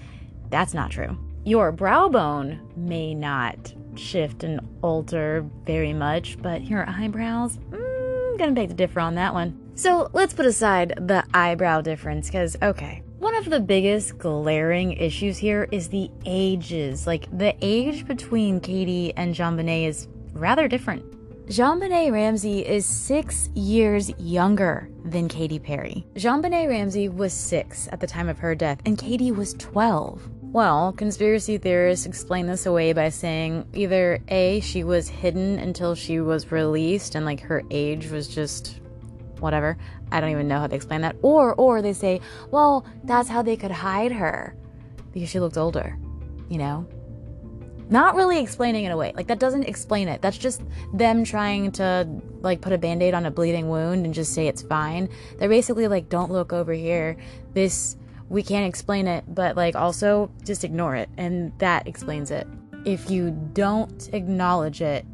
that's 0.50 0.74
not 0.74 0.90
true. 0.90 1.18
Your 1.46 1.72
brow 1.72 2.10
bone 2.10 2.60
may 2.76 3.14
not 3.14 3.74
shift 3.94 4.44
and 4.44 4.60
alter 4.82 5.46
very 5.66 5.94
much, 5.94 6.42
but 6.42 6.64
your 6.64 6.90
eyebrows, 6.90 7.58
mm, 7.70 8.40
gonna 8.40 8.54
beg 8.54 8.70
to 8.70 8.76
differ 8.76 9.00
on 9.00 9.14
that 9.16 9.36
one. 9.36 9.58
So 9.76 10.10
let's 10.14 10.34
put 10.34 10.48
aside 10.48 10.96
the 10.98 11.24
eyebrow 11.34 11.82
difference 11.82 12.28
because, 12.28 12.58
okay, 12.62 13.04
one 13.26 13.34
of 13.34 13.46
the 13.46 13.60
biggest 13.60 14.20
glaring 14.20 14.94
issues 14.94 15.36
here 15.36 15.68
is 15.72 15.90
the 15.90 16.12
ages. 16.28 17.08
Like, 17.08 17.26
the 17.36 17.56
age 17.60 18.06
between 18.06 18.60
Katy 18.60 19.14
and 19.18 19.34
JonBenet 19.34 19.88
is 19.88 20.08
rather 20.34 20.68
different. 20.68 21.04
JonBenet 21.48 22.12
Ramsey 22.12 22.64
is 22.64 22.86
six 22.86 23.50
years 23.56 24.12
younger 24.20 24.92
than 25.04 25.28
Katy 25.28 25.58
Perry. 25.58 26.06
JonBenet 26.14 26.70
Ramsey 26.70 27.10
was 27.10 27.34
six 27.34 27.90
at 27.92 28.00
the 28.00 28.06
time 28.06 28.30
of 28.30 28.38
her 28.38 28.54
death, 28.54 28.80
and 28.86 28.96
Katy 28.96 29.32
was 29.32 29.56
12. 29.56 30.30
Well, 30.44 30.94
conspiracy 30.94 31.58
theorists 31.58 32.06
explain 32.06 32.46
this 32.46 32.68
away 32.68 32.94
by 32.94 33.10
saying 33.10 33.66
either 33.74 34.20
A, 34.28 34.60
she 34.60 34.84
was 34.84 35.08
hidden 35.08 35.58
until 35.58 35.96
she 35.96 36.20
was 36.20 36.52
released 36.52 37.16
and 37.16 37.26
like 37.26 37.40
her 37.40 37.64
age 37.72 38.12
was 38.12 38.28
just 38.28 38.82
whatever. 39.40 39.78
I 40.12 40.20
don't 40.20 40.32
even 40.32 40.48
know 40.48 40.60
how 40.60 40.68
they 40.68 40.76
explain 40.76 41.02
that. 41.02 41.16
Or 41.22 41.54
or 41.56 41.82
they 41.82 41.94
say, 41.94 42.22
well, 42.52 42.86
that's 43.04 43.30
how 43.30 43.42
they 43.42 43.58
could 43.58 43.72
hide 43.72 44.12
her 44.12 44.56
because 45.14 45.30
she 45.30 45.40
looked 45.40 45.58
older, 45.58 45.98
you 46.50 46.58
know? 46.58 46.88
Not 47.90 48.16
really 48.16 48.40
explaining 48.40 48.86
it 48.86 48.90
away. 48.90 49.14
Like 49.16 49.28
that 49.28 49.40
doesn't 49.40 49.64
explain 49.64 50.08
it. 50.08 50.22
That's 50.22 50.38
just 50.38 50.62
them 50.94 51.24
trying 51.24 51.72
to 51.74 52.08
like 52.42 52.62
put 52.62 52.74
a 52.74 52.78
band-aid 52.78 53.14
on 53.14 53.26
a 53.26 53.32
bleeding 53.32 53.70
wound 53.70 54.06
and 54.06 54.14
just 54.14 54.34
say 54.34 54.48
it's 54.48 54.64
fine. 54.64 55.08
They're 55.38 55.50
basically 55.50 55.88
like 55.88 56.10
don't 56.10 56.32
look 56.32 56.52
over 56.52 56.74
here. 56.74 57.16
This 57.54 57.96
we 58.28 58.42
can't 58.42 58.68
explain 58.68 59.08
it, 59.08 59.24
but 59.28 59.56
like 59.56 59.76
also 59.76 60.32
just 60.44 60.64
ignore 60.64 60.96
it 60.96 61.10
and 61.18 61.52
that 61.60 61.88
explains 61.88 62.32
it. 62.32 62.48
If 62.86 63.12
you 63.12 63.32
don't 63.54 64.10
acknowledge 64.14 64.82
it, 64.82 65.06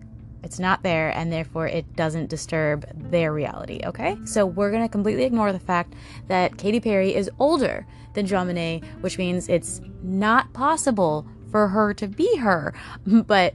it's 0.44 0.60
not 0.60 0.84
there 0.84 1.10
and 1.16 1.32
therefore 1.32 1.68
it 1.68 1.96
doesn't 1.96 2.30
disturb 2.30 2.86
their 3.12 3.34
reality, 3.34 3.82
okay? 3.86 4.18
So 4.26 4.46
we're 4.46 4.72
gonna 4.72 4.90
completely 4.90 5.24
ignore 5.24 5.52
the 5.54 5.60
fact 5.60 5.94
that 6.28 6.58
Katy 6.58 6.80
Perry 6.80 7.14
is 7.16 7.30
older 7.40 7.86
than 8.14 8.26
Jean 8.26 8.82
which 9.02 9.18
means 9.18 9.48
it's 9.48 9.82
not 10.04 10.52
possible 10.54 11.26
for 11.52 11.68
her 11.68 11.94
to 11.94 12.08
be 12.08 12.38
her. 12.38 12.74
But 13.06 13.54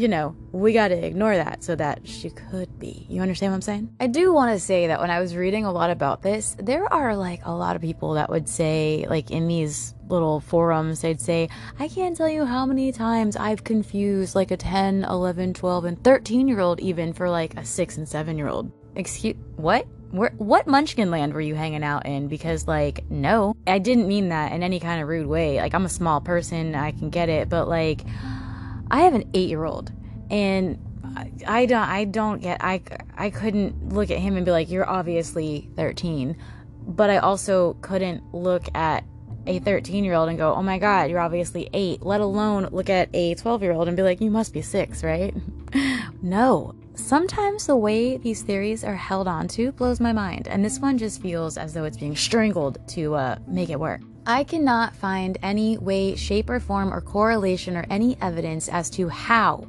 you 0.00 0.08
know, 0.08 0.36
we 0.52 0.72
got 0.72 0.88
to 0.88 1.06
ignore 1.06 1.36
that 1.36 1.62
so 1.62 1.74
that 1.76 2.06
she 2.06 2.30
could 2.30 2.78
be. 2.78 3.06
You 3.08 3.22
understand 3.22 3.52
what 3.52 3.56
I'm 3.56 3.62
saying? 3.62 3.94
I 4.00 4.06
do 4.06 4.32
want 4.32 4.52
to 4.52 4.60
say 4.60 4.88
that 4.88 5.00
when 5.00 5.10
I 5.10 5.20
was 5.20 5.34
reading 5.34 5.64
a 5.64 5.72
lot 5.72 5.90
about 5.90 6.22
this, 6.22 6.56
there 6.58 6.92
are 6.92 7.16
like 7.16 7.40
a 7.44 7.52
lot 7.52 7.76
of 7.76 7.82
people 7.82 8.14
that 8.14 8.30
would 8.30 8.48
say, 8.48 9.06
like 9.08 9.30
in 9.30 9.48
these 9.48 9.94
little 10.08 10.40
forums, 10.40 11.00
they'd 11.00 11.20
say, 11.20 11.48
I 11.78 11.88
can't 11.88 12.16
tell 12.16 12.28
you 12.28 12.44
how 12.44 12.66
many 12.66 12.92
times 12.92 13.36
I've 13.36 13.64
confused 13.64 14.34
like 14.34 14.50
a 14.50 14.56
10, 14.56 15.04
11, 15.04 15.54
12, 15.54 15.84
and 15.84 16.04
13 16.04 16.48
year 16.48 16.60
old 16.60 16.80
even 16.80 17.12
for 17.12 17.28
like 17.28 17.56
a 17.56 17.64
6 17.64 17.96
and 17.96 18.08
7 18.08 18.38
year 18.38 18.48
old. 18.48 18.70
Excuse, 18.94 19.36
what? 19.56 19.86
Where, 20.12 20.32
what 20.38 20.66
munchkin 20.66 21.10
land 21.10 21.34
were 21.34 21.40
you 21.40 21.54
hanging 21.54 21.82
out 21.82 22.06
in? 22.06 22.28
Because, 22.28 22.68
like, 22.68 23.10
no, 23.10 23.54
I 23.66 23.80
didn't 23.80 24.06
mean 24.06 24.28
that 24.28 24.52
in 24.52 24.62
any 24.62 24.78
kind 24.78 25.02
of 25.02 25.08
rude 25.08 25.26
way. 25.26 25.56
Like, 25.56 25.74
I'm 25.74 25.84
a 25.84 25.90
small 25.90 26.20
person, 26.20 26.74
I 26.74 26.92
can 26.92 27.10
get 27.10 27.28
it, 27.28 27.48
but 27.48 27.68
like, 27.68 28.02
I 28.90 29.02
have 29.02 29.14
an 29.14 29.28
eight 29.34 29.48
year 29.48 29.64
old, 29.64 29.92
and 30.30 30.78
I, 31.46 31.66
don't, 31.66 31.88
I 31.88 32.04
don't 32.04 32.42
get, 32.42 32.62
I, 32.62 32.82
I 33.16 33.30
couldn't 33.30 33.92
look 33.92 34.10
at 34.10 34.18
him 34.18 34.36
and 34.36 34.44
be 34.44 34.52
like, 34.52 34.70
you're 34.70 34.88
obviously 34.88 35.70
13, 35.76 36.36
but 36.86 37.10
I 37.10 37.18
also 37.18 37.74
couldn't 37.80 38.34
look 38.34 38.68
at 38.74 39.04
a 39.46 39.58
13 39.60 40.04
year 40.04 40.14
old 40.14 40.28
and 40.28 40.38
go, 40.38 40.54
oh 40.54 40.62
my 40.62 40.78
god, 40.78 41.10
you're 41.10 41.20
obviously 41.20 41.68
eight, 41.72 42.02
let 42.02 42.20
alone 42.20 42.68
look 42.72 42.90
at 42.90 43.08
a 43.14 43.34
12 43.34 43.62
year 43.62 43.72
old 43.72 43.88
and 43.88 43.96
be 43.96 44.02
like, 44.02 44.20
you 44.20 44.30
must 44.30 44.52
be 44.52 44.62
six, 44.62 45.02
right? 45.02 45.34
no. 46.22 46.74
Sometimes 46.94 47.66
the 47.66 47.76
way 47.76 48.16
these 48.16 48.42
theories 48.42 48.82
are 48.82 48.96
held 48.96 49.28
onto 49.28 49.70
blows 49.72 50.00
my 50.00 50.12
mind, 50.12 50.48
and 50.48 50.64
this 50.64 50.78
one 50.78 50.96
just 50.96 51.20
feels 51.20 51.58
as 51.58 51.74
though 51.74 51.84
it's 51.84 51.98
being 51.98 52.16
strangled 52.16 52.78
to 52.88 53.14
uh, 53.14 53.36
make 53.46 53.68
it 53.68 53.78
work. 53.78 54.00
I 54.26 54.42
cannot 54.42 54.96
find 54.96 55.38
any 55.40 55.78
way, 55.78 56.16
shape, 56.16 56.50
or 56.50 56.58
form, 56.58 56.92
or 56.92 57.00
correlation, 57.00 57.76
or 57.76 57.86
any 57.88 58.16
evidence 58.20 58.68
as 58.68 58.90
to 58.90 59.08
how 59.08 59.68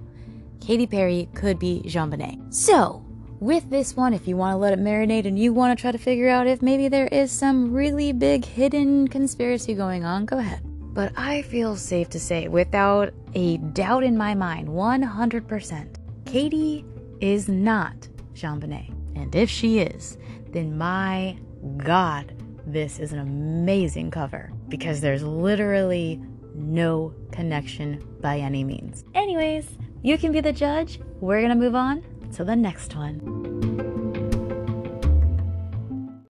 Katy 0.59 0.87
Perry 0.87 1.29
could 1.35 1.59
be 1.59 1.83
JonBenet. 1.85 2.53
So, 2.53 3.05
with 3.39 3.69
this 3.69 3.95
one, 3.95 4.15
if 4.15 4.27
you 4.27 4.35
want 4.35 4.53
to 4.53 4.57
let 4.57 4.73
it 4.73 4.79
marinate 4.79 5.27
and 5.27 5.37
you 5.37 5.53
want 5.53 5.77
to 5.77 5.81
try 5.81 5.91
to 5.91 5.97
figure 5.99 6.27
out 6.27 6.47
if 6.47 6.63
maybe 6.63 6.87
there 6.87 7.07
is 7.07 7.31
some 7.31 7.71
really 7.71 8.11
big 8.11 8.45
hidden 8.45 9.07
conspiracy 9.07 9.75
going 9.75 10.03
on, 10.03 10.25
go 10.25 10.39
ahead. 10.39 10.61
But 10.93 11.13
I 11.15 11.43
feel 11.43 11.75
safe 11.75 12.09
to 12.09 12.19
say, 12.19 12.47
without 12.47 13.13
a 13.35 13.57
doubt 13.57 14.03
in 14.03 14.17
my 14.17 14.33
mind, 14.33 14.67
100%, 14.67 15.95
Katy 16.25 16.83
is 17.21 17.47
not 17.47 18.07
JonBenet. 18.33 18.91
And 19.15 19.35
if 19.35 19.51
she 19.51 19.79
is, 19.79 20.17
then 20.51 20.75
my 20.75 21.37
god, 21.77 22.33
this 22.67 22.99
is 22.99 23.13
an 23.13 23.19
amazing 23.19 24.11
cover 24.11 24.51
because 24.67 24.99
there's 24.99 25.23
literally 25.23 26.21
no 26.53 27.13
connection 27.31 28.03
by 28.19 28.39
any 28.39 28.63
means. 28.65 29.05
Anyways, 29.15 29.77
you 30.03 30.17
can 30.17 30.33
be 30.33 30.41
the 30.41 30.51
judge. 30.51 30.99
We're 31.21 31.41
gonna 31.41 31.55
move 31.55 31.75
on 31.75 32.03
to 32.33 32.43
the 32.43 32.57
next 32.57 32.93
one. 32.93 33.21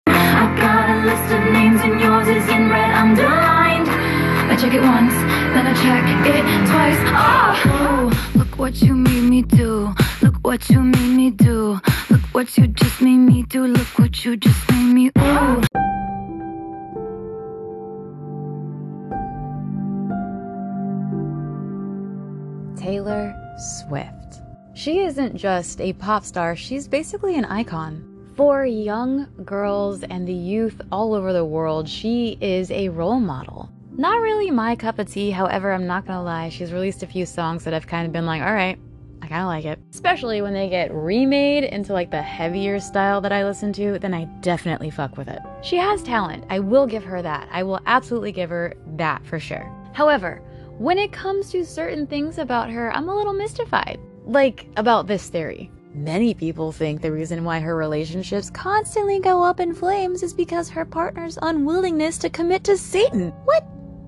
I 0.06 0.56
got 0.56 0.90
a 0.92 0.98
list 1.04 1.34
of 1.34 1.52
names 1.52 1.82
and 1.82 2.00
yours 2.00 2.28
is 2.28 2.48
in 2.48 2.70
red 2.70 2.94
underlined. 2.94 3.90
I 3.90 4.56
check 4.56 4.74
it 4.74 4.82
once, 4.82 5.14
then 5.54 5.66
I 5.66 5.74
check 5.74 6.06
it 6.28 6.44
twice. 6.70 6.98
Ah! 7.12 7.60
Oh, 7.66 8.38
look 8.38 8.60
what 8.60 8.82
you 8.84 8.94
made 8.94 9.24
me 9.24 9.42
do. 9.42 9.96
Look 10.22 10.36
what 10.44 10.70
you 10.70 10.82
made 10.82 11.16
me 11.16 11.32
do. 11.32 11.80
Look 12.12 12.22
what 12.34 12.56
you 12.56 12.68
just 12.68 13.02
made 13.02 13.18
me 13.18 13.42
do. 13.44 13.66
Look 13.66 13.98
what 13.98 14.24
you 14.24 14.38
just 14.38 14.70
made 14.70 14.94
me. 14.94 15.12
Ooh. 15.18 15.79
Taylor 22.80 23.36
Swift. 23.58 24.42
She 24.74 25.00
isn't 25.00 25.36
just 25.36 25.82
a 25.82 25.92
pop 25.94 26.24
star, 26.24 26.56
she's 26.56 26.88
basically 26.88 27.36
an 27.38 27.44
icon. 27.44 28.06
For 28.38 28.66
young 28.66 29.28
girls 29.44 30.04
and 30.04 30.26
the 30.26 30.34
youth 30.34 30.82
all 30.90 31.14
over 31.14 31.34
the 31.34 31.44
world, 31.44 31.90
she 31.90 32.38
is 32.40 32.72
a 32.72 32.88
role 32.88 33.20
model. 33.20 33.70
Not 33.92 34.22
really 34.22 34.50
my 34.50 34.78
cup 34.78 34.98
of 34.98 35.12
tea, 35.12 35.30
however, 35.30 35.74
I'm 35.74 35.88
not 35.88 36.08
gonna 36.08 36.24
lie, 36.24 36.48
she's 36.48 36.72
released 36.72 37.04
a 37.04 37.08
few 37.08 37.26
songs 37.26 37.66
that 37.66 37.74
I've 37.74 37.88
kind 37.88 38.08
of 38.08 38.14
been 38.14 38.26
like, 38.26 38.42
alright, 38.42 38.80
I 39.22 39.28
kinda 39.28 39.46
like 39.46 39.66
it. 39.66 39.78
Especially 39.92 40.42
when 40.42 40.54
they 40.54 40.70
get 40.70 40.94
remade 40.94 41.66
into 41.66 41.92
like 41.92 42.12
the 42.12 42.22
heavier 42.22 42.80
style 42.80 43.20
that 43.20 43.34
I 43.34 43.44
listen 43.44 43.74
to, 43.74 44.00
then 44.00 44.14
I 44.14 44.24
definitely 44.40 44.90
fuck 44.90 45.18
with 45.18 45.28
it. 45.28 45.40
She 45.62 45.76
has 45.76 46.02
talent, 46.02 46.46
I 46.50 46.60
will 46.60 46.88
give 46.88 47.04
her 47.04 47.22
that. 47.22 47.50
I 47.52 47.62
will 47.64 47.82
absolutely 47.86 48.32
give 48.32 48.50
her 48.52 48.74
that 48.96 49.26
for 49.26 49.38
sure. 49.38 49.70
However, 49.92 50.42
when 50.80 50.98
it 50.98 51.12
comes 51.12 51.52
to 51.52 51.66
certain 51.66 52.08
things 52.08 52.38
about 52.38 52.70
her, 52.70 52.92
I'm 52.96 53.10
a 53.10 53.16
little 53.16 53.34
mystified. 53.34 54.00
Like 54.26 54.68
about 54.78 55.08
this 55.08 55.28
theory. 55.28 55.70
Many 55.94 56.34
people 56.34 56.72
think 56.72 57.02
the 57.02 57.12
reason 57.12 57.44
why 57.44 57.60
her 57.60 57.76
relationships 57.76 58.50
constantly 58.50 59.20
go 59.20 59.44
up 59.44 59.60
in 59.60 59.74
flames 59.74 60.24
is 60.24 60.34
because 60.34 60.70
her 60.70 60.86
partner's 60.86 61.38
unwillingness 61.42 62.18
to 62.20 62.30
commit 62.30 62.64
to 62.64 62.78
Satan. 62.78 63.32
What? 63.44 63.66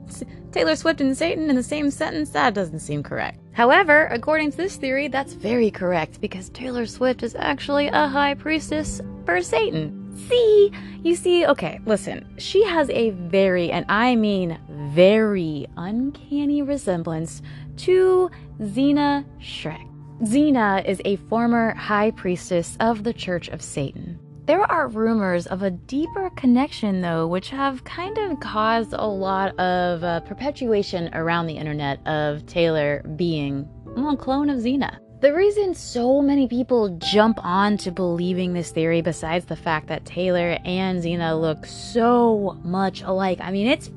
S- 0.07 0.23
Taylor 0.53 0.77
Swift 0.77 1.01
and 1.01 1.17
Satan 1.17 1.49
in 1.49 1.57
the 1.57 1.63
same 1.63 1.91
sentence? 1.91 2.29
That 2.29 2.53
doesn't 2.53 2.79
seem 2.79 3.03
correct. 3.03 3.39
However, 3.51 4.05
according 4.07 4.51
to 4.51 4.57
this 4.57 4.77
theory, 4.77 5.09
that's 5.09 5.33
very 5.33 5.71
correct 5.71 6.21
because 6.21 6.49
Taylor 6.49 6.85
Swift 6.85 7.21
is 7.21 7.35
actually 7.35 7.87
a 7.87 8.07
high 8.07 8.35
priestess 8.35 9.01
for 9.25 9.41
Satan. 9.41 10.00
See, 10.15 10.71
you 11.03 11.15
see, 11.15 11.45
okay, 11.45 11.79
listen, 11.85 12.33
she 12.37 12.63
has 12.63 12.89
a 12.89 13.11
very, 13.11 13.71
and 13.71 13.85
I 13.89 14.15
mean 14.15 14.59
very, 14.69 15.67
uncanny 15.77 16.61
resemblance 16.61 17.41
to 17.77 18.29
Zeena 18.61 19.25
Schreck. 19.39 19.87
Zeena 20.25 20.83
is 20.85 21.01
a 21.05 21.15
former 21.15 21.73
high 21.73 22.11
priestess 22.11 22.77
of 22.79 23.03
the 23.03 23.13
Church 23.13 23.47
of 23.49 23.61
Satan. 23.61 24.19
There 24.45 24.69
are 24.71 24.87
rumors 24.87 25.47
of 25.47 25.63
a 25.63 25.71
deeper 25.71 26.29
connection, 26.31 27.01
though, 27.01 27.27
which 27.27 27.49
have 27.49 27.83
kind 27.83 28.17
of 28.17 28.39
caused 28.39 28.93
a 28.93 29.05
lot 29.05 29.57
of 29.59 30.03
uh, 30.03 30.19
perpetuation 30.21 31.09
around 31.13 31.47
the 31.47 31.57
internet 31.57 32.05
of 32.05 32.45
Taylor 32.47 33.01
being 33.15 33.67
well, 33.95 34.13
a 34.13 34.17
clone 34.17 34.49
of 34.49 34.59
Zeena. 34.59 34.99
The 35.21 35.35
reason 35.35 35.75
so 35.75 36.19
many 36.19 36.47
people 36.47 36.97
jump 36.97 37.37
on 37.45 37.77
to 37.77 37.91
believing 37.91 38.53
this 38.53 38.71
theory, 38.71 39.01
besides 39.01 39.45
the 39.45 39.55
fact 39.55 39.85
that 39.89 40.03
Taylor 40.03 40.57
and 40.65 40.99
Zeena 40.99 41.39
look 41.39 41.63
so 41.67 42.57
much 42.63 43.03
alike, 43.03 43.37
I 43.39 43.51
mean, 43.51 43.67
it's 43.67 43.91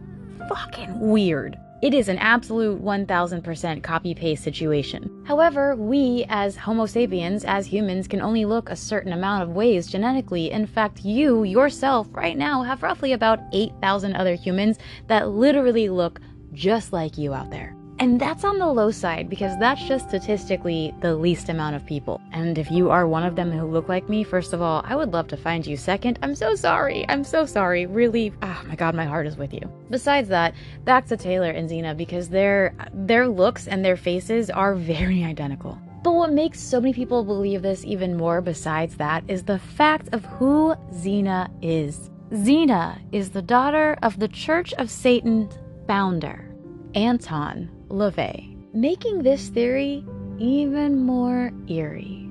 fucking 0.50 1.00
weird. 1.00 1.58
It 1.80 1.94
is 1.94 2.08
an 2.08 2.18
absolute 2.18 2.84
1000% 2.84 3.82
copy 3.82 4.14
paste 4.14 4.44
situation. 4.44 5.24
However, 5.26 5.74
we 5.76 6.26
as 6.28 6.56
Homo 6.56 6.84
sapiens, 6.84 7.46
as 7.46 7.64
humans, 7.64 8.06
can 8.06 8.20
only 8.20 8.44
look 8.44 8.68
a 8.68 8.76
certain 8.76 9.14
amount 9.14 9.44
of 9.44 9.56
ways 9.56 9.86
genetically. 9.86 10.50
In 10.50 10.66
fact, 10.66 11.06
you 11.06 11.44
yourself 11.44 12.06
right 12.10 12.36
now 12.36 12.62
have 12.62 12.82
roughly 12.82 13.14
about 13.14 13.40
8,000 13.54 14.14
other 14.14 14.34
humans 14.34 14.76
that 15.06 15.30
literally 15.30 15.88
look 15.88 16.20
just 16.52 16.92
like 16.92 17.16
you 17.16 17.32
out 17.32 17.50
there. 17.50 17.74
And 18.00 18.20
that's 18.20 18.44
on 18.44 18.58
the 18.58 18.66
low 18.66 18.90
side 18.90 19.30
because 19.30 19.56
that's 19.58 19.82
just 19.84 20.08
statistically 20.08 20.92
the 21.00 21.14
least 21.14 21.48
amount 21.48 21.76
of 21.76 21.86
people. 21.86 22.20
And 22.32 22.58
if 22.58 22.70
you 22.70 22.90
are 22.90 23.06
one 23.06 23.22
of 23.22 23.36
them 23.36 23.52
who 23.52 23.66
look 23.66 23.88
like 23.88 24.08
me, 24.08 24.24
first 24.24 24.52
of 24.52 24.60
all, 24.60 24.82
I 24.84 24.96
would 24.96 25.12
love 25.12 25.28
to 25.28 25.36
find 25.36 25.64
you. 25.64 25.76
Second, 25.76 26.18
I'm 26.20 26.34
so 26.34 26.56
sorry. 26.56 27.06
I'm 27.08 27.22
so 27.22 27.46
sorry. 27.46 27.86
Really, 27.86 28.32
oh 28.42 28.62
my 28.66 28.74
god, 28.74 28.96
my 28.96 29.04
heart 29.04 29.28
is 29.28 29.36
with 29.36 29.54
you. 29.54 29.60
Besides 29.90 30.28
that, 30.28 30.54
back 30.84 31.06
to 31.06 31.16
Taylor 31.16 31.50
and 31.50 31.68
Zeena 31.68 31.94
because 31.94 32.28
their 32.28 32.74
their 32.92 33.28
looks 33.28 33.68
and 33.68 33.84
their 33.84 33.96
faces 33.96 34.50
are 34.50 34.74
very 34.94 35.22
identical. 35.22 35.78
But 36.02 36.14
what 36.14 36.32
makes 36.32 36.60
so 36.60 36.80
many 36.80 36.92
people 36.92 37.24
believe 37.24 37.62
this 37.62 37.84
even 37.84 38.16
more 38.16 38.40
besides 38.40 38.96
that 38.96 39.24
is 39.28 39.44
the 39.44 39.58
fact 39.58 40.08
of 40.12 40.24
who 40.24 40.74
Zeena 40.92 41.48
is. 41.62 42.10
Zeena 42.34 43.00
is 43.12 43.30
the 43.30 43.40
daughter 43.40 43.96
of 44.02 44.18
the 44.18 44.28
Church 44.28 44.74
of 44.74 44.90
Satan's 44.90 45.56
founder, 45.86 46.50
Anton 46.94 47.70
LaVey, 47.88 48.56
making 48.74 49.22
this 49.22 49.48
theory 49.48 50.04
even 50.38 50.98
more 50.98 51.52
eerie. 51.68 52.28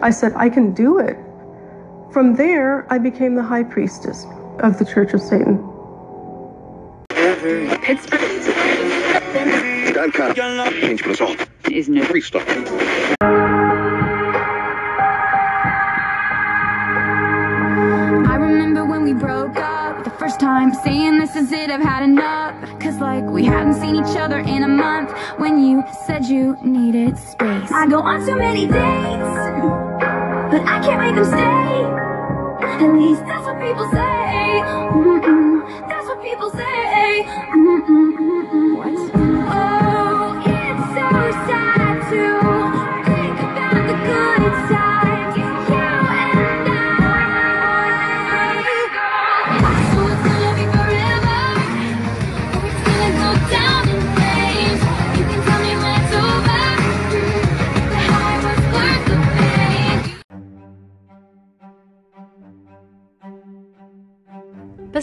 I 0.00 0.10
said, 0.10 0.32
I 0.36 0.48
can 0.48 0.72
do 0.74 0.98
it. 0.98 1.16
From 2.12 2.36
there, 2.36 2.86
I 2.92 2.98
became 2.98 3.34
the 3.34 3.42
high 3.42 3.64
priestess 3.64 4.26
of 4.60 4.78
the 4.78 4.84
Church 4.84 5.12
of 5.12 5.20
Satan. 5.20 5.58
is 11.78 11.88
no 11.88 12.04
free 12.04 12.20
stuff. 12.20 12.46
Time, 20.48 20.72
saying 20.72 21.18
this 21.18 21.36
is 21.36 21.52
it, 21.52 21.70
I've 21.70 21.86
had 21.92 22.02
enough. 22.02 22.54
Cause 22.80 22.96
like 23.08 23.24
we 23.36 23.44
hadn't 23.44 23.74
seen 23.82 23.94
each 24.02 24.16
other 24.24 24.38
in 24.38 24.62
a 24.70 24.72
month 24.86 25.10
when 25.42 25.54
you 25.64 25.84
said 26.06 26.24
you 26.24 26.56
needed 26.62 27.18
space. 27.18 27.70
I 27.70 27.86
go 27.86 28.00
on 28.00 28.18
too 28.26 28.36
many 28.36 28.64
dates, 28.78 29.34
but 30.50 30.62
I 30.74 30.76
can't 30.84 31.00
make 31.04 31.16
them 31.18 31.28
stay. 31.36 31.68
At 32.84 32.92
least 33.00 33.22
that's 33.28 33.44
what 33.48 33.58
people 33.66 33.86
say. 33.98 34.28
Mm-mm, 34.98 35.88
that's 35.90 36.06
what 36.10 36.18
people 36.28 36.50
say. 36.50 37.24
Mm-mm-mm-mm. 37.54 38.76
What? 38.78 39.37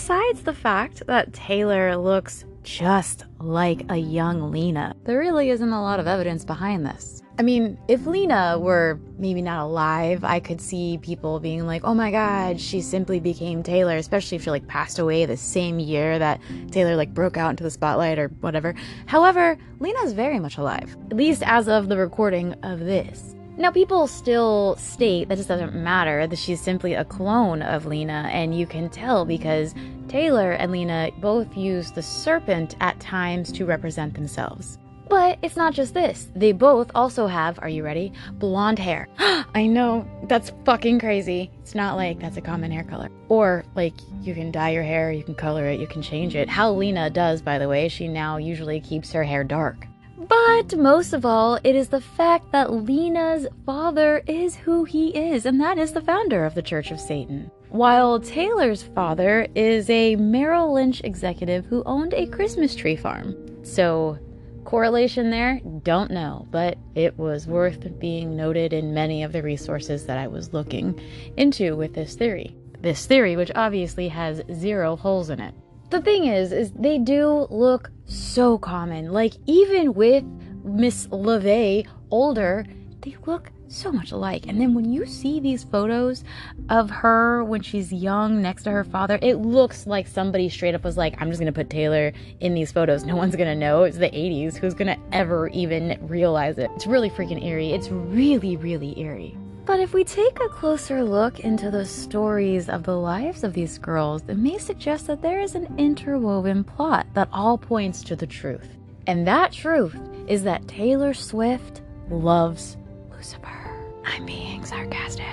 Besides 0.05 0.43
the 0.43 0.53
fact 0.53 1.07
that 1.07 1.33
Taylor 1.33 1.97
looks 1.97 2.45
just 2.61 3.25
like 3.39 3.89
a 3.89 3.97
young 3.97 4.51
Lena, 4.51 4.95
there 5.03 5.17
really 5.17 5.49
isn't 5.49 5.71
a 5.71 5.81
lot 5.81 5.99
of 5.99 6.05
evidence 6.05 6.45
behind 6.45 6.85
this. 6.85 7.23
I 7.39 7.41
mean, 7.41 7.79
if 7.87 8.05
Lena 8.05 8.59
were 8.59 8.99
maybe 9.17 9.41
not 9.41 9.65
alive, 9.65 10.23
I 10.23 10.39
could 10.39 10.61
see 10.61 10.99
people 11.01 11.39
being 11.39 11.65
like, 11.65 11.83
oh 11.85 11.95
my 11.95 12.11
god, 12.11 12.61
she 12.61 12.81
simply 12.81 13.19
became 13.19 13.63
Taylor, 13.63 13.97
especially 13.97 14.35
if 14.35 14.43
she 14.43 14.51
like 14.51 14.67
passed 14.67 14.99
away 14.99 15.25
the 15.25 15.37
same 15.37 15.79
year 15.79 16.19
that 16.19 16.39
Taylor 16.69 16.95
like 16.95 17.11
broke 17.11 17.35
out 17.35 17.49
into 17.49 17.63
the 17.63 17.71
spotlight 17.71 18.19
or 18.19 18.27
whatever. 18.41 18.75
However, 19.07 19.57
Lena's 19.79 20.13
very 20.13 20.39
much 20.39 20.59
alive, 20.59 20.95
at 21.09 21.17
least 21.17 21.41
as 21.43 21.67
of 21.67 21.89
the 21.89 21.97
recording 21.97 22.53
of 22.61 22.79
this. 22.79 23.34
Now, 23.57 23.71
people 23.71 24.05
still 24.07 24.75
state 24.75 25.29
that 25.29 25.39
it 25.39 25.47
doesn't 25.47 25.73
matter, 25.73 26.27
that 26.27 26.37
she's 26.37 26.59
simply 26.59 26.93
a 26.93 27.05
clone 27.05 27.61
of 27.61 27.85
Lena, 27.85 28.29
and 28.33 28.57
you 28.57 28.67
can 28.67 28.89
tell 28.89 29.23
because 29.23 29.73
Taylor 30.09 30.51
and 30.51 30.73
Lena 30.73 31.09
both 31.19 31.55
use 31.55 31.91
the 31.91 32.01
serpent 32.01 32.75
at 32.81 32.99
times 32.99 33.53
to 33.53 33.65
represent 33.65 34.13
themselves. 34.13 34.77
But 35.07 35.39
it's 35.41 35.55
not 35.55 35.73
just 35.73 35.93
this. 35.93 36.29
They 36.35 36.51
both 36.51 36.91
also 36.95 37.27
have, 37.27 37.57
are 37.59 37.69
you 37.69 37.83
ready? 37.83 38.11
Blonde 38.33 38.79
hair. 38.79 39.07
I 39.19 39.67
know, 39.67 40.05
that's 40.23 40.51
fucking 40.65 40.99
crazy. 40.99 41.49
It's 41.61 41.75
not 41.75 41.95
like 41.95 42.19
that's 42.19 42.37
a 42.37 42.41
common 42.41 42.71
hair 42.71 42.83
color. 42.83 43.09
Or, 43.29 43.63
like, 43.75 43.93
you 44.21 44.33
can 44.33 44.51
dye 44.51 44.71
your 44.71 44.83
hair, 44.83 45.13
you 45.13 45.23
can 45.23 45.35
color 45.35 45.65
it, 45.67 45.79
you 45.79 45.87
can 45.87 46.01
change 46.01 46.35
it. 46.35 46.49
How 46.49 46.73
Lena 46.73 47.09
does, 47.09 47.41
by 47.41 47.57
the 47.57 47.69
way, 47.69 47.87
she 47.87 48.09
now 48.09 48.35
usually 48.35 48.81
keeps 48.81 49.13
her 49.13 49.23
hair 49.23 49.45
dark. 49.45 49.87
But 50.17 50.77
most 50.77 51.13
of 51.13 51.25
all, 51.25 51.59
it 51.63 51.75
is 51.75 51.89
the 51.89 52.01
fact 52.01 52.51
that 52.51 52.71
Lena's 52.71 53.47
father 53.65 54.23
is 54.27 54.55
who 54.55 54.85
he 54.85 55.09
is, 55.09 55.45
and 55.45 55.59
that 55.59 55.77
is 55.77 55.91
the 55.91 56.01
founder 56.01 56.45
of 56.45 56.55
the 56.55 56.61
Church 56.61 56.91
of 56.91 56.99
Satan. 56.99 57.51
While 57.69 58.21
Taylor's 58.21 58.83
father 58.83 59.47
is 59.55 59.89
a 59.89 60.15
Merrill 60.15 60.73
Lynch 60.73 61.01
executive 61.03 61.65
who 61.65 61.83
owned 61.85 62.13
a 62.13 62.27
Christmas 62.27 62.75
tree 62.75 62.95
farm. 62.95 63.35
So, 63.65 64.17
correlation 64.63 65.29
there? 65.31 65.59
Don't 65.83 66.11
know, 66.11 66.47
but 66.49 66.77
it 66.95 67.17
was 67.17 67.47
worth 67.47 67.99
being 67.99 68.37
noted 68.37 68.71
in 68.71 68.93
many 68.93 69.23
of 69.23 69.33
the 69.33 69.43
resources 69.43 70.05
that 70.05 70.17
I 70.17 70.27
was 70.27 70.53
looking 70.53 70.97
into 71.35 71.75
with 71.75 71.93
this 71.93 72.15
theory. 72.15 72.55
This 72.79 73.05
theory, 73.05 73.35
which 73.35 73.51
obviously 73.55 74.07
has 74.07 74.41
zero 74.53 74.95
holes 74.95 75.29
in 75.29 75.41
it. 75.41 75.53
The 75.89 76.01
thing 76.01 76.25
is, 76.25 76.51
is 76.51 76.71
they 76.71 76.97
do 76.97 77.47
look 77.49 77.91
so 78.05 78.57
common. 78.57 79.11
Like 79.11 79.33
even 79.45 79.93
with 79.93 80.23
Miss 80.63 81.07
LaVey 81.07 81.87
older, 82.09 82.65
they 83.01 83.15
look 83.25 83.51
so 83.67 83.91
much 83.91 84.11
alike. 84.11 84.45
And 84.47 84.59
then 84.59 84.73
when 84.73 84.91
you 84.91 85.05
see 85.05 85.39
these 85.39 85.63
photos 85.63 86.23
of 86.69 86.89
her 86.89 87.43
when 87.43 87.61
she's 87.61 87.91
young 87.93 88.41
next 88.41 88.63
to 88.63 88.71
her 88.71 88.83
father, 88.83 89.19
it 89.21 89.35
looks 89.35 89.85
like 89.85 90.07
somebody 90.07 90.49
straight 90.49 90.75
up 90.75 90.83
was 90.83 90.97
like, 90.97 91.21
I'm 91.21 91.29
just 91.29 91.39
gonna 91.39 91.51
put 91.51 91.69
Taylor 91.69 92.13
in 92.39 92.53
these 92.53 92.71
photos. 92.71 93.03
No 93.05 93.15
one's 93.15 93.35
gonna 93.35 93.55
know. 93.55 93.83
It's 93.83 93.97
the 93.97 94.09
80s. 94.09 94.55
Who's 94.55 94.73
gonna 94.73 94.97
ever 95.11 95.49
even 95.49 95.99
realize 96.01 96.57
it? 96.57 96.71
It's 96.75 96.87
really 96.87 97.09
freaking 97.09 97.43
eerie. 97.43 97.73
It's 97.73 97.89
really, 97.89 98.57
really 98.57 98.99
eerie. 98.99 99.37
But 99.65 99.79
if 99.79 99.95
we 99.95 100.03
take 100.03 100.39
a 100.39 100.47
closer 100.47 101.03
look 101.03 101.39
into 101.39 101.71
the 101.71 101.85
stories 101.85 102.69
of 102.69 102.83
the 102.83 102.95
lives 102.95 103.43
of 103.43 103.53
these 103.53 103.79
girls, 103.79 104.21
it 104.27 104.37
may 104.37 104.59
suggest 104.59 105.07
that 105.07 105.23
there 105.23 105.39
is 105.39 105.55
an 105.55 105.73
interwoven 105.79 106.63
plot 106.63 107.07
that 107.15 107.29
all 107.33 107.57
points 107.57 108.03
to 108.03 108.15
the 108.15 108.27
truth. 108.27 108.77
And 109.07 109.25
that 109.25 109.51
truth 109.51 109.97
is 110.27 110.43
that 110.43 110.67
Taylor 110.67 111.15
Swift 111.15 111.81
loves 112.11 112.77
Lucifer. 113.09 114.01
I'm 114.05 114.27
being 114.27 114.63
sarcastic. 114.63 115.25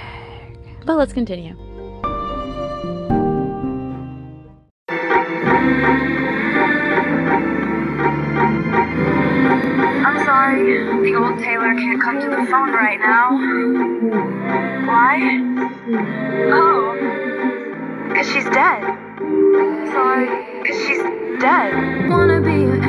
But 0.86 0.96
let's 0.96 1.12
continue. 1.12 1.54
I'm 10.04 10.24
sorry, 10.24 10.82
the 11.02 11.14
old 11.14 11.38
Taylor 11.38 11.74
can't 11.74 12.02
come 12.02 12.20
to 12.20 12.28
the 12.28 12.44
phone 12.50 12.72
right 12.72 12.98
now. 12.98 13.38
Why? 14.84 15.38
Oh, 16.50 16.96
because 18.08 18.26
she's 18.26 18.44
dead. 18.46 18.82
Sorry, 19.92 20.26
because 20.62 20.78
she's 20.86 21.02
dead. 21.40 22.10
Wanna 22.10 22.40
be 22.40 22.81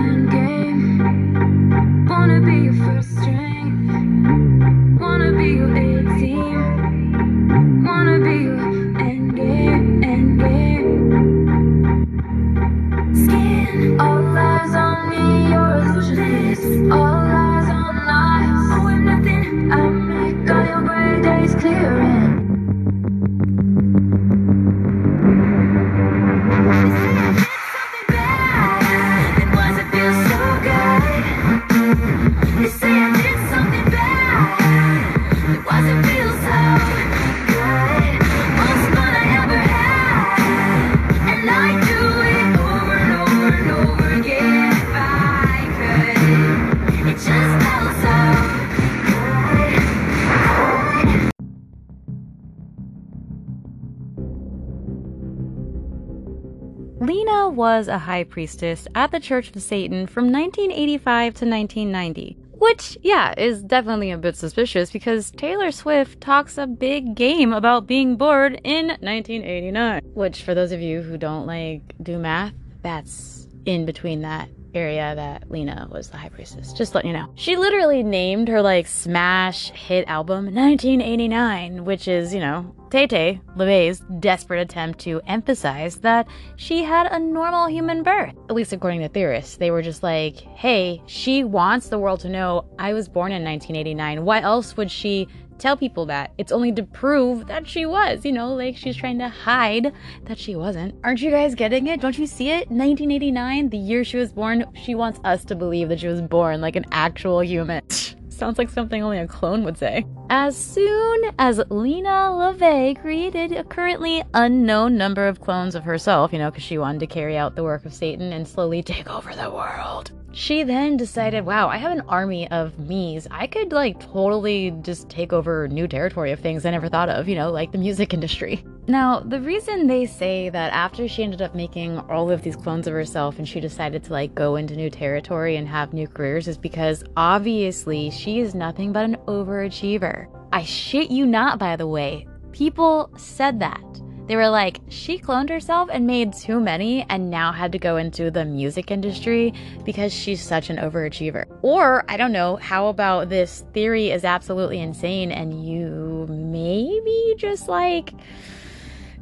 high 58.13 58.23
priestess 58.23 58.87
at 58.93 59.09
the 59.09 59.19
Church 59.19 59.49
of 59.55 59.61
Satan 59.61 60.05
from 60.05 60.31
1985 60.31 61.33
to 61.33 61.45
1990. 61.47 62.37
Which, 62.51 62.95
yeah, 63.01 63.33
is 63.35 63.63
definitely 63.63 64.11
a 64.11 64.17
bit 64.19 64.35
suspicious 64.37 64.91
because 64.91 65.31
Taylor 65.31 65.71
Swift 65.71 66.21
talks 66.21 66.59
a 66.59 66.67
big 66.67 67.15
game 67.15 67.51
about 67.51 67.87
being 67.87 68.15
bored 68.15 68.61
in 68.63 68.87
1989. 69.01 70.01
Which, 70.13 70.43
for 70.43 70.53
those 70.53 70.71
of 70.71 70.79
you 70.79 71.01
who 71.01 71.17
don't 71.17 71.47
like 71.47 71.81
do 72.03 72.19
math, 72.19 72.53
that's 72.83 73.47
in 73.65 73.85
between 73.85 74.21
that 74.21 74.47
area 74.73 75.13
that 75.15 75.47
Zeena 75.49 75.87
was 75.91 76.09
the 76.09 76.17
high 76.17 76.29
priestess. 76.29 76.73
Just 76.73 76.95
letting 76.95 77.11
you 77.11 77.17
know. 77.17 77.31
She 77.35 77.55
literally 77.55 78.03
named 78.03 78.47
her 78.47 78.61
like 78.61 78.87
smash 78.87 79.71
hit 79.71 80.07
album 80.07 80.45
1989, 80.45 81.85
which 81.85 82.07
is, 82.07 82.33
you 82.33 82.39
know, 82.39 82.73
Tay 82.93 83.41
LaVey's 83.57 84.03
desperate 84.19 84.61
attempt 84.61 84.99
to 84.99 85.19
emphasize 85.25 85.95
that 85.97 86.27
she 86.57 86.83
had 86.83 87.11
a 87.11 87.17
normal 87.17 87.67
human 87.67 88.03
birth. 88.03 88.35
At 88.49 88.55
least 88.55 88.71
according 88.71 89.01
to 89.01 89.09
theorists. 89.09 89.57
They 89.57 89.71
were 89.71 89.81
just 89.81 90.03
like, 90.03 90.37
hey, 90.37 91.01
she 91.07 91.43
wants 91.43 91.89
the 91.89 91.97
world 91.97 92.19
to 92.19 92.29
know 92.29 92.65
I 92.77 92.93
was 92.93 93.09
born 93.09 93.31
in 93.31 93.43
1989. 93.43 94.23
Why 94.23 94.41
else 94.41 94.77
would 94.77 94.91
she 94.91 95.27
tell 95.63 95.77
people 95.77 96.05
that? 96.07 96.33
It's 96.37 96.51
only 96.51 96.73
to 96.73 96.83
prove 96.83 97.47
that 97.47 97.67
she 97.67 97.85
was, 97.85 98.25
you 98.25 98.33
know, 98.33 98.53
like 98.53 98.75
she's 98.75 98.97
trying 98.97 99.17
to 99.19 99.29
hide 99.29 99.93
that 100.25 100.37
she 100.37 100.57
wasn't. 100.57 100.93
Aren't 101.05 101.21
you 101.21 101.31
guys 101.31 101.55
getting 101.55 101.87
it? 101.87 102.01
Don't 102.01 102.17
you 102.17 102.27
see 102.27 102.49
it? 102.49 102.69
1989, 102.69 103.69
the 103.69 103.77
year 103.77 104.03
she 104.03 104.17
was 104.17 104.33
born, 104.33 104.65
she 104.75 104.93
wants 104.93 105.21
us 105.23 105.45
to 105.45 105.55
believe 105.55 105.87
that 105.87 106.01
she 106.01 106.07
was 106.07 106.21
born 106.21 106.59
like 106.59 106.75
an 106.75 106.85
actual 106.91 107.41
human. 107.41 107.81
Sounds 108.29 108.57
like 108.57 108.69
something 108.69 109.01
only 109.01 109.19
a 109.19 109.27
clone 109.27 109.63
would 109.63 109.77
say. 109.77 110.05
As 110.29 110.57
soon 110.57 111.31
as 111.39 111.59
Zeena 111.59 112.33
LaVey 112.33 112.99
created 112.99 113.53
a 113.53 113.63
currently 113.63 114.21
unknown 114.33 114.97
number 114.97 115.27
of 115.27 115.39
clones 115.39 115.75
of 115.75 115.85
herself, 115.85 116.33
you 116.33 116.39
know, 116.39 116.51
because 116.51 116.63
she 116.63 116.77
wanted 116.77 116.99
to 116.99 117.07
carry 117.07 117.37
out 117.37 117.55
the 117.55 117.63
work 117.63 117.85
of 117.85 117.93
Satan 117.93 118.33
and 118.33 118.45
slowly 118.45 118.83
take 118.83 119.09
over 119.09 119.33
the 119.33 119.49
world. 119.49 120.11
She 120.35 120.63
then 120.63 120.97
decided, 120.97 121.45
wow, 121.45 121.67
I 121.67 121.77
have 121.77 121.91
an 121.91 122.01
army 122.07 122.49
of 122.49 122.79
me's. 122.79 123.27
I 123.29 123.45
could 123.45 123.71
like 123.71 123.99
totally 123.99 124.71
just 124.81 125.07
take 125.07 125.31
over 125.31 125.67
new 125.67 125.87
territory 125.87 126.31
of 126.31 126.39
things 126.39 126.65
I 126.65 126.71
never 126.71 126.89
thought 126.89 127.07
of, 127.07 127.29
you 127.29 127.35
know, 127.35 127.51
like 127.51 127.71
the 127.71 127.77
music 127.77 128.13
industry. 128.15 128.65
Now, 128.87 129.19
the 129.19 129.39
reason 129.39 129.85
they 129.85 130.07
say 130.07 130.49
that 130.49 130.73
after 130.73 131.07
she 131.07 131.23
ended 131.23 131.43
up 131.43 131.53
making 131.53 131.99
all 131.99 132.31
of 132.31 132.41
these 132.41 132.55
clones 132.55 132.87
of 132.87 132.93
herself 132.93 133.37
and 133.37 133.47
she 133.47 133.59
decided 133.59 134.03
to 134.05 134.11
like 134.11 134.33
go 134.33 134.55
into 134.55 134.75
new 134.75 134.89
territory 134.89 135.55
and 135.55 135.67
have 135.67 135.93
new 135.93 136.07
careers 136.07 136.47
is 136.47 136.57
because 136.57 137.03
obviously 137.15 138.09
she 138.09 138.39
is 138.39 138.55
nothing 138.55 138.91
but 138.91 139.05
an 139.05 139.17
overachiever. 139.27 140.27
I 140.51 140.63
shit 140.63 141.11
you 141.11 141.27
not, 141.27 141.59
by 141.59 141.75
the 141.75 141.87
way. 141.87 142.27
People 142.51 143.11
said 143.17 143.59
that. 143.59 143.83
They 144.25 144.37
were 144.37 144.49
like, 144.49 144.79
she 144.87 145.17
cloned 145.17 145.49
herself 145.49 145.89
and 145.91 146.07
made 146.07 146.33
too 146.33 146.61
many 146.61 147.05
and 147.09 147.29
now 147.29 147.51
had 147.51 147.73
to 147.73 147.77
go 147.77 147.97
into 147.97 148.31
the 148.31 148.45
music 148.45 148.89
industry 148.89 149.53
because 149.83 150.13
she's 150.13 150.41
such 150.41 150.69
an 150.69 150.77
overachiever. 150.77 151.45
Or, 151.61 152.05
I 152.09 152.15
don't 152.15 152.31
know, 152.31 152.55
how 152.55 152.87
about 152.87 153.27
this 153.27 153.65
theory 153.73 154.11
is 154.11 154.23
absolutely 154.23 154.79
insane 154.79 155.31
and 155.31 155.67
you 155.67 156.25
maybe 156.29 157.35
just 157.37 157.67
like 157.67 158.13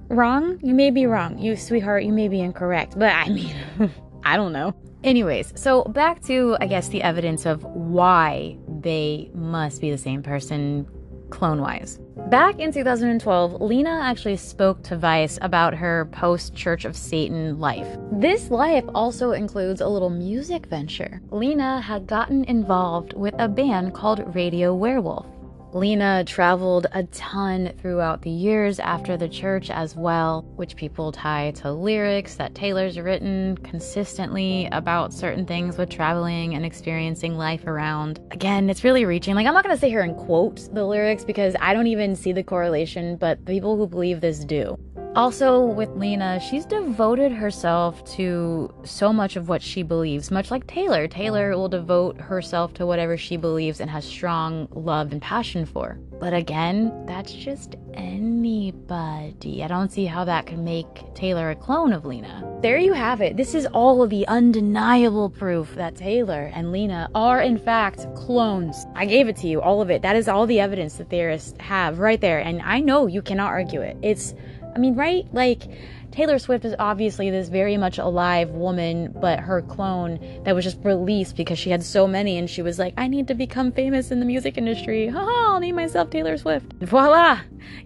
wrong? 0.09 0.59
You 0.61 0.75
may 0.75 0.91
be 0.91 1.07
wrong. 1.07 1.39
You, 1.39 1.55
sweetheart, 1.55 2.03
you 2.03 2.11
may 2.11 2.27
be 2.27 2.39
incorrect. 2.39 2.93
But 2.97 3.13
I 3.15 3.29
mean, 3.29 3.55
I 4.23 4.37
don't 4.37 4.53
know. 4.53 4.75
Anyways, 5.03 5.59
so 5.59 5.83
back 5.83 6.21
to, 6.25 6.55
I 6.61 6.67
guess, 6.67 6.89
the 6.89 7.01
evidence 7.01 7.47
of 7.47 7.63
why 7.63 8.55
they 8.67 9.31
must 9.33 9.81
be 9.81 9.89
the 9.89 9.97
same 9.97 10.21
person 10.21 10.85
clone 11.31 11.61
wise. 11.61 11.99
Back 12.29 12.59
in 12.59 12.71
2012, 12.71 13.59
Zeena 13.67 14.01
actually 14.03 14.37
spoke 14.37 14.83
to 14.83 14.97
Vice 14.97 15.39
about 15.41 15.73
her 15.73 16.05
post 16.11 16.53
Church 16.53 16.85
of 16.85 16.95
Satan 16.95 17.59
life. 17.59 17.87
This 18.11 18.51
life 18.51 18.85
also 18.93 19.31
includes 19.31 19.81
a 19.81 19.87
little 19.87 20.09
music 20.09 20.67
venture. 20.67 21.21
Zeena 21.31 21.81
had 21.81 22.05
gotten 22.05 22.43
involved 22.45 23.13
with 23.13 23.33
a 23.39 23.47
band 23.47 23.93
called 23.93 24.35
Radio 24.35 24.75
Werewolf. 24.75 25.25
Zeena 25.73 26.25
traveled 26.25 26.87
a 26.91 27.03
ton 27.03 27.71
throughout 27.81 28.21
the 28.21 28.29
years 28.29 28.77
after 28.79 29.15
the 29.15 29.29
church 29.29 29.69
as 29.69 29.95
well, 29.95 30.41
which 30.57 30.75
people 30.75 31.13
tie 31.13 31.51
to 31.51 31.71
lyrics 31.71 32.35
that 32.35 32.53
Taylor's 32.53 32.99
written 32.99 33.57
consistently 33.63 34.67
about 34.73 35.13
certain 35.13 35.45
things 35.45 35.77
with 35.77 35.89
traveling 35.89 36.55
and 36.55 36.65
experiencing 36.65 37.37
life 37.37 37.67
around. 37.67 38.19
Again, 38.31 38.69
it's 38.69 38.83
really 38.83 39.05
reaching. 39.05 39.33
Like, 39.33 39.47
I'm 39.47 39.53
not 39.53 39.63
gonna 39.63 39.77
sit 39.77 39.89
here 39.89 40.01
and 40.01 40.17
quote 40.17 40.67
the 40.73 40.83
lyrics 40.83 41.23
because 41.23 41.55
I 41.61 41.73
don't 41.73 41.87
even 41.87 42.17
see 42.17 42.33
the 42.33 42.43
correlation, 42.43 43.15
but 43.15 43.45
the 43.45 43.53
people 43.53 43.77
who 43.77 43.87
believe 43.87 44.19
this 44.19 44.43
do. 44.43 44.77
Also, 45.13 45.59
with 45.65 45.89
Zeena, 45.99 46.39
she's 46.39 46.65
devoted 46.65 47.33
herself 47.33 48.01
to 48.15 48.73
so 48.85 49.11
much 49.11 49.35
of 49.35 49.49
what 49.49 49.61
she 49.61 49.83
believes, 49.83 50.31
much 50.31 50.49
like 50.49 50.65
Taylor. 50.67 51.05
Taylor 51.05 51.51
will 51.57 51.67
devote 51.67 52.17
herself 52.17 52.73
to 52.75 52.85
whatever 52.85 53.17
she 53.17 53.35
believes 53.35 53.81
and 53.81 53.89
has 53.89 54.05
strong 54.05 54.69
love 54.71 55.11
and 55.11 55.21
passion 55.21 55.65
for. 55.65 55.99
But 56.21 56.33
again, 56.33 57.05
that's 57.07 57.33
just 57.33 57.75
anybody. 57.93 59.63
I 59.63 59.67
don't 59.67 59.91
see 59.91 60.05
how 60.05 60.23
that 60.25 60.45
could 60.45 60.59
make 60.59 61.13
Taylor 61.13 61.49
a 61.49 61.55
clone 61.55 61.91
of 61.91 62.03
Zeena. 62.03 62.61
There 62.61 62.77
you 62.77 62.93
have 62.93 63.21
it. 63.21 63.35
This 63.35 63.53
is 63.53 63.65
all 63.73 64.01
of 64.01 64.11
the 64.11 64.25
undeniable 64.27 65.29
proof 65.29 65.75
that 65.75 65.95
Taylor 65.95 66.51
and 66.53 66.71
Zeena 66.71 67.09
are, 67.15 67.41
in 67.41 67.57
fact, 67.57 68.05
clones. 68.15 68.85
I 68.95 69.05
gave 69.07 69.27
it 69.27 69.35
to 69.37 69.47
you, 69.47 69.61
all 69.61 69.81
of 69.81 69.89
it. 69.89 70.03
That 70.03 70.15
is 70.15 70.29
all 70.29 70.45
the 70.45 70.61
evidence 70.61 70.95
that 70.95 71.09
theorists 71.09 71.53
have 71.59 71.99
right 71.99 72.21
there. 72.21 72.39
And 72.39 72.61
I 72.61 72.79
know 72.79 73.07
you 73.07 73.21
cannot 73.21 73.47
argue 73.47 73.81
it. 73.81 73.97
It's 74.01 74.35
I 74.75 74.79
mean, 74.79 74.95
right? 74.95 75.25
Like, 75.33 75.63
Taylor 76.11 76.39
Swift 76.39 76.65
is 76.65 76.75
obviously 76.77 77.29
this 77.29 77.47
very 77.47 77.77
much 77.77 77.97
alive 77.97 78.49
woman, 78.49 79.15
but 79.19 79.39
her 79.39 79.61
clone 79.61 80.19
that 80.43 80.53
was 80.53 80.65
just 80.65 80.77
released 80.83 81.37
because 81.37 81.57
she 81.57 81.69
had 81.69 81.83
so 81.83 82.05
many 82.05 82.37
and 82.37 82.49
she 82.49 82.61
was 82.61 82.77
like, 82.77 82.93
I 82.97 83.07
need 83.07 83.27
to 83.29 83.33
become 83.33 83.71
famous 83.71 84.11
in 84.11 84.19
the 84.19 84.25
music 84.25 84.57
industry. 84.57 85.07
Haha, 85.09 85.53
I'll 85.53 85.59
name 85.59 85.75
myself 85.75 86.09
Taylor 86.09 86.37
Swift. 86.37 86.73
Voila! 86.81 87.39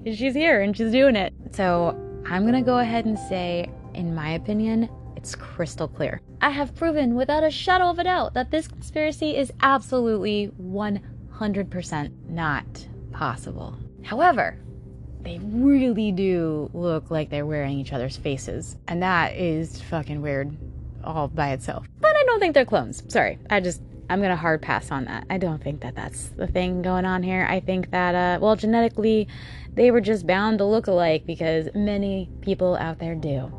She's 0.05 0.33
here 0.33 0.61
and 0.61 0.75
she's 0.75 0.91
doing 0.91 1.15
it. 1.15 1.33
So 1.51 1.95
I'm 2.27 2.45
gonna 2.45 2.63
go 2.63 2.79
ahead 2.79 3.05
and 3.05 3.17
say, 3.17 3.69
in 3.93 4.15
my 4.15 4.31
opinion, 4.31 4.89
it's 5.15 5.35
crystal 5.35 5.87
clear. 5.87 6.21
I 6.41 6.49
have 6.49 6.75
proven 6.75 7.15
without 7.15 7.43
a 7.43 7.51
shadow 7.51 7.85
of 7.85 7.99
a 7.99 8.03
doubt 8.03 8.33
that 8.33 8.49
this 8.49 8.67
conspiracy 8.67 9.37
is 9.37 9.53
absolutely 9.61 10.51
100% 10.59 12.11
not 12.29 12.87
possible. 13.11 13.77
However, 14.03 14.57
they 15.25 15.39
really 15.41 16.11
do 16.11 16.69
look 16.73 17.11
like 17.11 17.29
they're 17.29 17.45
wearing 17.45 17.79
each 17.79 17.91
other's 17.91 18.15
faces. 18.15 18.77
And 18.87 19.01
that 19.03 19.35
is 19.35 19.81
fucking 19.81 20.21
weird 20.21 20.55
all 21.03 21.27
by 21.27 21.51
itself. 21.51 21.87
But 21.99 22.15
I 22.15 22.23
don't 22.23 22.39
think 22.39 22.53
they're 22.53 22.65
clones. 22.65 23.03
Sorry. 23.09 23.39
I 23.49 23.59
just, 23.59 23.81
I'm 24.09 24.19
going 24.19 24.29
to 24.29 24.35
hard 24.35 24.61
pass 24.61 24.91
on 24.91 25.05
that. 25.05 25.25
I 25.29 25.37
don't 25.37 25.61
think 25.61 25.81
that 25.81 25.95
that's 25.95 26.29
the 26.29 26.47
thing 26.47 26.81
going 26.81 27.05
on 27.05 27.23
here. 27.23 27.45
I 27.49 27.59
think 27.59 27.91
that, 27.91 28.15
uh, 28.15 28.39
well, 28.39 28.55
genetically, 28.55 29.27
they 29.73 29.91
were 29.91 30.01
just 30.01 30.25
bound 30.25 30.59
to 30.59 30.65
look 30.65 30.87
alike 30.87 31.25
because 31.25 31.67
many 31.73 32.29
people 32.41 32.75
out 32.75 32.99
there 32.99 33.15
do 33.15 33.51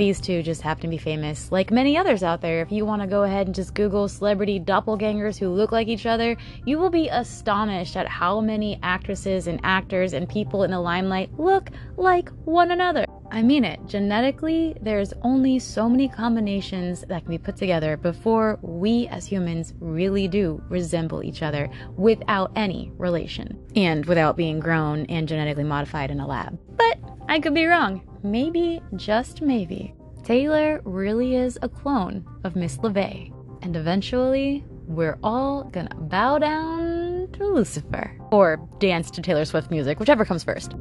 these 0.00 0.20
two 0.20 0.42
just 0.42 0.62
happen 0.62 0.82
to 0.82 0.88
be 0.88 0.96
famous, 0.96 1.52
like 1.52 1.70
many 1.70 1.96
others 1.96 2.22
out 2.22 2.40
there. 2.40 2.62
If 2.62 2.72
you 2.72 2.84
want 2.86 3.02
to 3.02 3.08
go 3.08 3.22
ahead 3.22 3.46
and 3.46 3.54
just 3.54 3.74
Google 3.74 4.08
celebrity 4.08 4.58
doppelgangers 4.58 5.38
who 5.38 5.50
look 5.50 5.72
like 5.72 5.88
each 5.88 6.06
other, 6.06 6.36
you 6.64 6.78
will 6.78 6.90
be 6.90 7.08
astonished 7.08 7.96
at 7.96 8.08
how 8.08 8.40
many 8.40 8.80
actresses 8.82 9.46
and 9.46 9.60
actors 9.62 10.14
and 10.14 10.28
people 10.28 10.64
in 10.64 10.70
the 10.70 10.80
limelight 10.80 11.30
look 11.38 11.70
like 11.96 12.30
one 12.44 12.70
another. 12.70 13.04
I 13.30 13.42
mean 13.42 13.64
it. 13.64 13.78
Genetically, 13.86 14.74
there's 14.80 15.12
only 15.22 15.58
so 15.58 15.88
many 15.88 16.08
combinations 16.08 17.02
that 17.02 17.22
can 17.22 17.30
be 17.30 17.38
put 17.38 17.56
together 17.56 17.96
before 17.96 18.58
we 18.62 19.06
as 19.08 19.26
humans 19.26 19.74
really 19.78 20.26
do 20.26 20.60
resemble 20.68 21.22
each 21.22 21.42
other 21.42 21.70
without 21.96 22.50
any 22.56 22.90
relation 22.96 23.56
and 23.76 24.04
without 24.06 24.36
being 24.36 24.58
grown 24.58 25.06
and 25.06 25.28
genetically 25.28 25.62
modified 25.62 26.10
in 26.10 26.18
a 26.20 26.26
lab. 26.26 26.58
But 26.76 26.98
I 27.28 27.38
could 27.38 27.54
be 27.54 27.66
wrong. 27.66 28.09
Maybe, 28.22 28.82
just 28.96 29.40
maybe, 29.40 29.94
Taylor 30.24 30.82
really 30.84 31.36
is 31.36 31.58
a 31.62 31.68
clone 31.68 32.26
of 32.44 32.54
Miss 32.54 32.76
LaVey. 32.78 33.32
And 33.62 33.76
eventually, 33.76 34.64
we're 34.86 35.18
all 35.22 35.64
gonna 35.64 35.94
bow 35.94 36.38
down 36.38 37.28
to 37.32 37.46
Lucifer. 37.46 38.16
Or 38.30 38.60
dance 38.78 39.10
to 39.12 39.22
Taylor 39.22 39.44
Swift 39.46 39.70
music, 39.70 39.98
whichever 39.98 40.24
comes 40.24 40.44
first. 40.44 40.74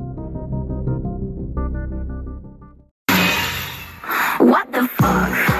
What 4.39 4.71
the 4.71 4.87
fuck? 4.97 5.58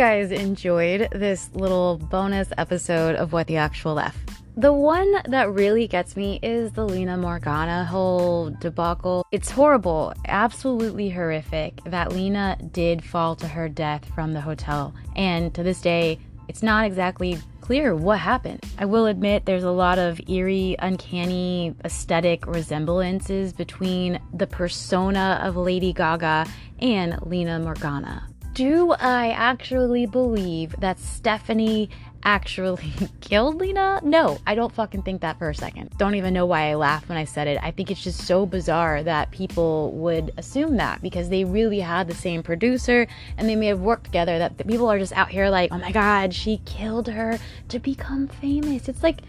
Guys 0.00 0.32
enjoyed 0.32 1.08
this 1.12 1.50
little 1.52 1.98
bonus 1.98 2.48
episode 2.56 3.16
of 3.16 3.34
What 3.34 3.48
the 3.48 3.58
Actual 3.58 3.98
F. 3.98 4.16
The 4.56 4.72
one 4.72 5.14
that 5.26 5.52
really 5.52 5.86
gets 5.86 6.16
me 6.16 6.40
is 6.42 6.72
the 6.72 6.86
Lina 6.86 7.18
Morgana 7.18 7.84
whole 7.84 8.48
debacle. 8.48 9.26
It's 9.30 9.50
horrible, 9.50 10.14
absolutely 10.26 11.10
horrific 11.10 11.82
that 11.84 12.14
Lina 12.14 12.56
did 12.72 13.04
fall 13.04 13.36
to 13.36 13.46
her 13.46 13.68
death 13.68 14.06
from 14.14 14.32
the 14.32 14.40
hotel. 14.40 14.94
And 15.16 15.52
to 15.52 15.62
this 15.62 15.82
day, 15.82 16.18
it's 16.48 16.62
not 16.62 16.86
exactly 16.86 17.36
clear 17.60 17.94
what 17.94 18.20
happened. 18.20 18.64
I 18.78 18.86
will 18.86 19.04
admit 19.04 19.44
there's 19.44 19.64
a 19.64 19.70
lot 19.70 19.98
of 19.98 20.18
eerie, 20.30 20.76
uncanny 20.78 21.74
aesthetic 21.84 22.46
resemblances 22.46 23.52
between 23.52 24.18
the 24.32 24.46
persona 24.46 25.42
of 25.42 25.58
Lady 25.58 25.92
Gaga 25.92 26.46
and 26.78 27.20
Lina 27.20 27.58
Morgana. 27.58 28.26
Do 28.60 28.92
I 28.92 29.30
actually 29.30 30.04
believe 30.04 30.76
that 30.80 30.98
Stefani 30.98 31.88
actually 32.22 32.92
killed 33.22 33.54
Lina? 33.54 34.02
No, 34.04 34.36
I 34.46 34.54
don't 34.54 34.70
fucking 34.70 35.02
think 35.02 35.22
that 35.22 35.38
for 35.38 35.48
a 35.48 35.54
second. 35.54 35.96
Don't 35.96 36.14
even 36.14 36.34
know 36.34 36.44
why 36.44 36.68
I 36.68 36.74
laughed 36.74 37.08
when 37.08 37.16
I 37.16 37.24
said 37.24 37.48
it. 37.48 37.58
I 37.62 37.70
think 37.70 37.90
it's 37.90 38.04
just 38.04 38.26
so 38.26 38.44
bizarre 38.44 39.02
that 39.02 39.30
people 39.30 39.92
would 39.92 40.32
assume 40.36 40.76
that 40.76 41.00
because 41.00 41.30
they 41.30 41.42
really 41.42 41.80
had 41.80 42.06
the 42.06 42.14
same 42.14 42.42
producer 42.42 43.06
and 43.38 43.48
they 43.48 43.56
may 43.56 43.64
have 43.64 43.80
worked 43.80 44.04
together. 44.04 44.38
That 44.38 44.58
the 44.58 44.64
people 44.64 44.88
are 44.88 44.98
just 44.98 45.14
out 45.14 45.30
here 45.30 45.48
like, 45.48 45.72
oh 45.72 45.78
my 45.78 45.90
god, 45.90 46.34
she 46.34 46.58
killed 46.66 47.08
her 47.08 47.38
to 47.70 47.78
become 47.78 48.28
famous. 48.28 48.90
It's 48.90 49.02
like 49.02 49.22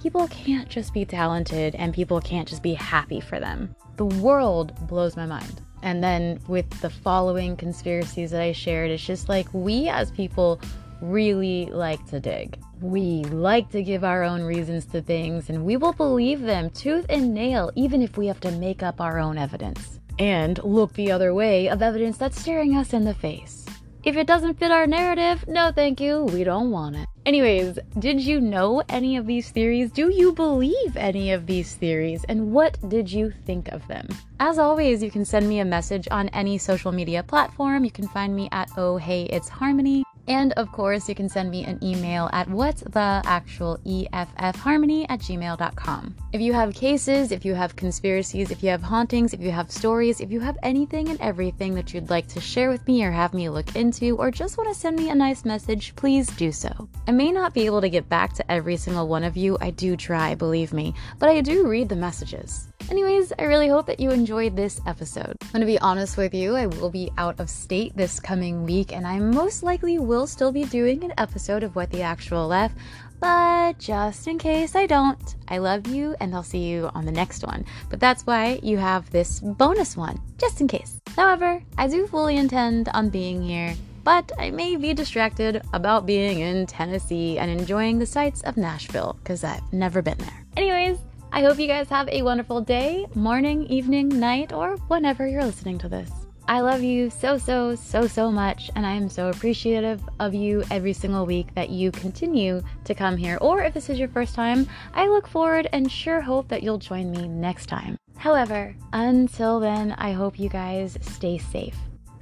people 0.00 0.28
can't 0.28 0.68
just 0.68 0.94
be 0.94 1.04
talented 1.04 1.74
and 1.74 1.92
people 1.92 2.20
can't 2.20 2.46
just 2.46 2.62
be 2.62 2.74
happy 2.74 3.18
for 3.18 3.40
them. 3.40 3.74
The 3.96 4.06
world 4.06 4.76
blows 4.86 5.16
my 5.16 5.26
mind. 5.26 5.60
And 5.82 6.02
then 6.02 6.40
with 6.48 6.68
the 6.80 6.90
following 6.90 7.56
conspiracies 7.56 8.30
that 8.30 8.40
I 8.40 8.52
shared, 8.52 8.90
it's 8.90 9.04
just 9.04 9.28
like 9.28 9.46
we 9.52 9.88
as 9.88 10.10
people 10.10 10.60
really 11.00 11.66
like 11.66 12.04
to 12.06 12.20
dig. 12.20 12.58
We 12.80 13.24
like 13.24 13.70
to 13.70 13.82
give 13.82 14.04
our 14.04 14.22
own 14.22 14.42
reasons 14.42 14.86
to 14.86 15.02
things 15.02 15.48
and 15.48 15.64
we 15.64 15.76
will 15.76 15.92
believe 15.92 16.40
them 16.40 16.70
tooth 16.70 17.06
and 17.08 17.34
nail, 17.34 17.70
even 17.74 18.02
if 18.02 18.16
we 18.16 18.26
have 18.26 18.40
to 18.40 18.50
make 18.52 18.82
up 18.82 19.00
our 19.00 19.18
own 19.18 19.38
evidence. 19.38 20.00
And 20.18 20.62
look 20.64 20.94
the 20.94 21.12
other 21.12 21.34
way 21.34 21.68
of 21.68 21.82
evidence 21.82 22.16
that's 22.16 22.40
staring 22.40 22.76
us 22.76 22.92
in 22.92 23.04
the 23.04 23.14
face. 23.14 23.65
If 24.06 24.16
it 24.16 24.28
doesn't 24.28 24.60
fit 24.60 24.70
our 24.70 24.86
narrative, 24.86 25.48
no 25.48 25.72
thank 25.72 26.00
you, 26.00 26.22
we 26.26 26.44
don't 26.44 26.70
want 26.70 26.94
it. 26.94 27.08
Anyways, 27.26 27.80
did 27.98 28.20
you 28.20 28.40
know 28.40 28.80
any 28.88 29.16
of 29.16 29.26
these 29.26 29.50
theories? 29.50 29.90
Do 29.90 30.10
you 30.10 30.32
believe 30.32 30.96
any 30.96 31.32
of 31.32 31.44
these 31.44 31.74
theories? 31.74 32.22
And 32.28 32.52
what 32.52 32.78
did 32.88 33.10
you 33.10 33.32
think 33.46 33.66
of 33.72 33.84
them? 33.88 34.06
As 34.38 34.60
always, 34.60 35.02
you 35.02 35.10
can 35.10 35.24
send 35.24 35.48
me 35.48 35.58
a 35.58 35.64
message 35.64 36.06
on 36.12 36.28
any 36.28 36.56
social 36.56 36.92
media 36.92 37.24
platform. 37.24 37.84
You 37.84 37.90
can 37.90 38.06
find 38.06 38.36
me 38.36 38.48
at 38.52 38.70
Oh 38.76 38.96
Hey 38.96 39.24
It's 39.24 39.48
Harmony. 39.48 40.04
And 40.28 40.52
of 40.54 40.72
course, 40.72 41.08
you 41.08 41.14
can 41.14 41.28
send 41.28 41.50
me 41.50 41.64
an 41.64 41.78
email 41.82 42.28
at 42.32 42.48
what's 42.48 42.82
the 42.82 43.22
actual 43.24 43.78
EFF 43.86 44.56
harmony 44.56 45.08
at 45.08 45.20
gmail.com. 45.20 46.16
If 46.32 46.40
you 46.40 46.52
have 46.52 46.74
cases, 46.74 47.32
if 47.32 47.44
you 47.44 47.54
have 47.54 47.76
conspiracies, 47.76 48.50
if 48.50 48.62
you 48.62 48.70
have 48.70 48.82
hauntings, 48.82 49.32
if 49.32 49.40
you 49.40 49.50
have 49.50 49.70
stories, 49.70 50.20
if 50.20 50.30
you 50.30 50.40
have 50.40 50.58
anything 50.62 51.08
and 51.08 51.20
everything 51.20 51.74
that 51.74 51.94
you'd 51.94 52.10
like 52.10 52.26
to 52.28 52.40
share 52.40 52.70
with 52.70 52.86
me 52.86 53.04
or 53.04 53.10
have 53.10 53.34
me 53.34 53.48
look 53.48 53.76
into, 53.76 54.16
or 54.16 54.30
just 54.30 54.58
want 54.58 54.68
to 54.72 54.78
send 54.78 54.96
me 54.96 55.10
a 55.10 55.14
nice 55.14 55.44
message, 55.44 55.94
please 55.96 56.26
do 56.36 56.52
so. 56.52 56.88
I 57.06 57.12
may 57.12 57.30
not 57.30 57.54
be 57.54 57.66
able 57.66 57.80
to 57.80 57.88
get 57.88 58.08
back 58.08 58.32
to 58.34 58.50
every 58.50 58.76
single 58.76 59.08
one 59.08 59.24
of 59.24 59.36
you. 59.36 59.56
I 59.60 59.70
do 59.70 59.96
try, 59.96 60.34
believe 60.34 60.72
me, 60.72 60.94
but 61.18 61.28
I 61.28 61.40
do 61.40 61.66
read 61.66 61.88
the 61.88 61.96
messages. 61.96 62.68
Anyways, 62.90 63.32
I 63.38 63.44
really 63.44 63.68
hope 63.68 63.86
that 63.86 63.98
you 63.98 64.10
enjoyed 64.10 64.54
this 64.54 64.80
episode. 64.86 65.36
I'm 65.42 65.52
gonna 65.52 65.66
be 65.66 65.78
honest 65.80 66.16
with 66.16 66.32
you, 66.32 66.54
I 66.54 66.66
will 66.66 66.90
be 66.90 67.10
out 67.18 67.40
of 67.40 67.50
state 67.50 67.96
this 67.96 68.20
coming 68.20 68.64
week, 68.64 68.92
and 68.92 69.06
I 69.06 69.18
most 69.18 69.62
likely 69.62 69.98
will 69.98 70.26
still 70.26 70.52
be 70.52 70.64
doing 70.64 71.02
an 71.02 71.12
episode 71.18 71.62
of 71.62 71.74
What 71.74 71.90
the 71.90 72.02
Actual 72.02 72.46
Left. 72.46 72.76
But 73.18 73.78
just 73.78 74.28
in 74.28 74.38
case 74.38 74.76
I 74.76 74.86
don't, 74.86 75.36
I 75.48 75.58
love 75.58 75.86
you 75.86 76.14
and 76.20 76.34
I'll 76.34 76.42
see 76.42 76.64
you 76.64 76.90
on 76.94 77.06
the 77.06 77.12
next 77.12 77.44
one. 77.44 77.64
But 77.88 77.98
that's 77.98 78.26
why 78.26 78.60
you 78.62 78.76
have 78.76 79.10
this 79.10 79.40
bonus 79.40 79.96
one, 79.96 80.20
just 80.38 80.60
in 80.60 80.68
case. 80.68 81.00
However, 81.16 81.62
I 81.78 81.88
do 81.88 82.06
fully 82.06 82.36
intend 82.36 82.88
on 82.90 83.08
being 83.08 83.42
here, 83.42 83.74
but 84.04 84.30
I 84.38 84.50
may 84.50 84.76
be 84.76 84.92
distracted 84.94 85.62
about 85.72 86.06
being 86.06 86.40
in 86.40 86.66
Tennessee 86.66 87.38
and 87.38 87.50
enjoying 87.50 87.98
the 87.98 88.06
sights 88.06 88.42
of 88.42 88.56
Nashville, 88.56 89.18
because 89.22 89.42
I've 89.42 89.72
never 89.72 90.02
been 90.02 90.18
there. 90.18 90.44
Anyways, 90.56 90.98
I 91.32 91.42
hope 91.42 91.58
you 91.58 91.66
guys 91.66 91.88
have 91.88 92.08
a 92.08 92.22
wonderful 92.22 92.60
day, 92.60 93.06
morning, 93.14 93.66
evening, 93.66 94.08
night, 94.08 94.52
or 94.52 94.76
whenever 94.88 95.26
you're 95.26 95.44
listening 95.44 95.78
to 95.78 95.88
this. 95.88 96.10
I 96.48 96.60
love 96.60 96.82
you 96.82 97.10
so, 97.10 97.38
so, 97.38 97.74
so, 97.74 98.06
so 98.06 98.30
much, 98.30 98.70
and 98.76 98.86
I 98.86 98.92
am 98.92 99.08
so 99.08 99.28
appreciative 99.28 100.00
of 100.20 100.32
you 100.32 100.62
every 100.70 100.92
single 100.92 101.26
week 101.26 101.52
that 101.54 101.70
you 101.70 101.90
continue 101.90 102.62
to 102.84 102.94
come 102.94 103.16
here. 103.16 103.36
Or 103.40 103.62
if 103.62 103.74
this 103.74 103.90
is 103.90 103.98
your 103.98 104.08
first 104.08 104.34
time, 104.34 104.68
I 104.94 105.08
look 105.08 105.26
forward 105.26 105.68
and 105.72 105.90
sure 105.90 106.20
hope 106.20 106.48
that 106.48 106.62
you'll 106.62 106.78
join 106.78 107.10
me 107.10 107.26
next 107.26 107.66
time. 107.66 107.96
However, 108.16 108.76
until 108.92 109.58
then, 109.58 109.92
I 109.98 110.12
hope 110.12 110.38
you 110.38 110.48
guys 110.48 110.96
stay 111.00 111.38
safe. 111.38 111.76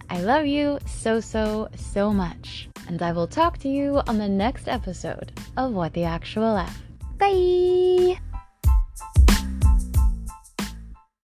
I 0.09 0.22
love 0.22 0.46
you 0.46 0.78
so, 0.86 1.20
so, 1.20 1.68
so 1.76 2.12
much, 2.12 2.68
and 2.88 3.00
I 3.02 3.12
will 3.12 3.26
talk 3.26 3.59
to 3.59 3.68
you 3.68 4.00
on 4.07 4.18
the 4.18 4.28
next 4.28 4.68
episode 4.68 5.38
of 5.57 5.72
What 5.72 5.92
the 5.92 6.05
Actual 6.05 6.57
F. 6.57 6.82
Bye! 7.18 8.18
Thank 8.97 9.30
you 9.30 9.34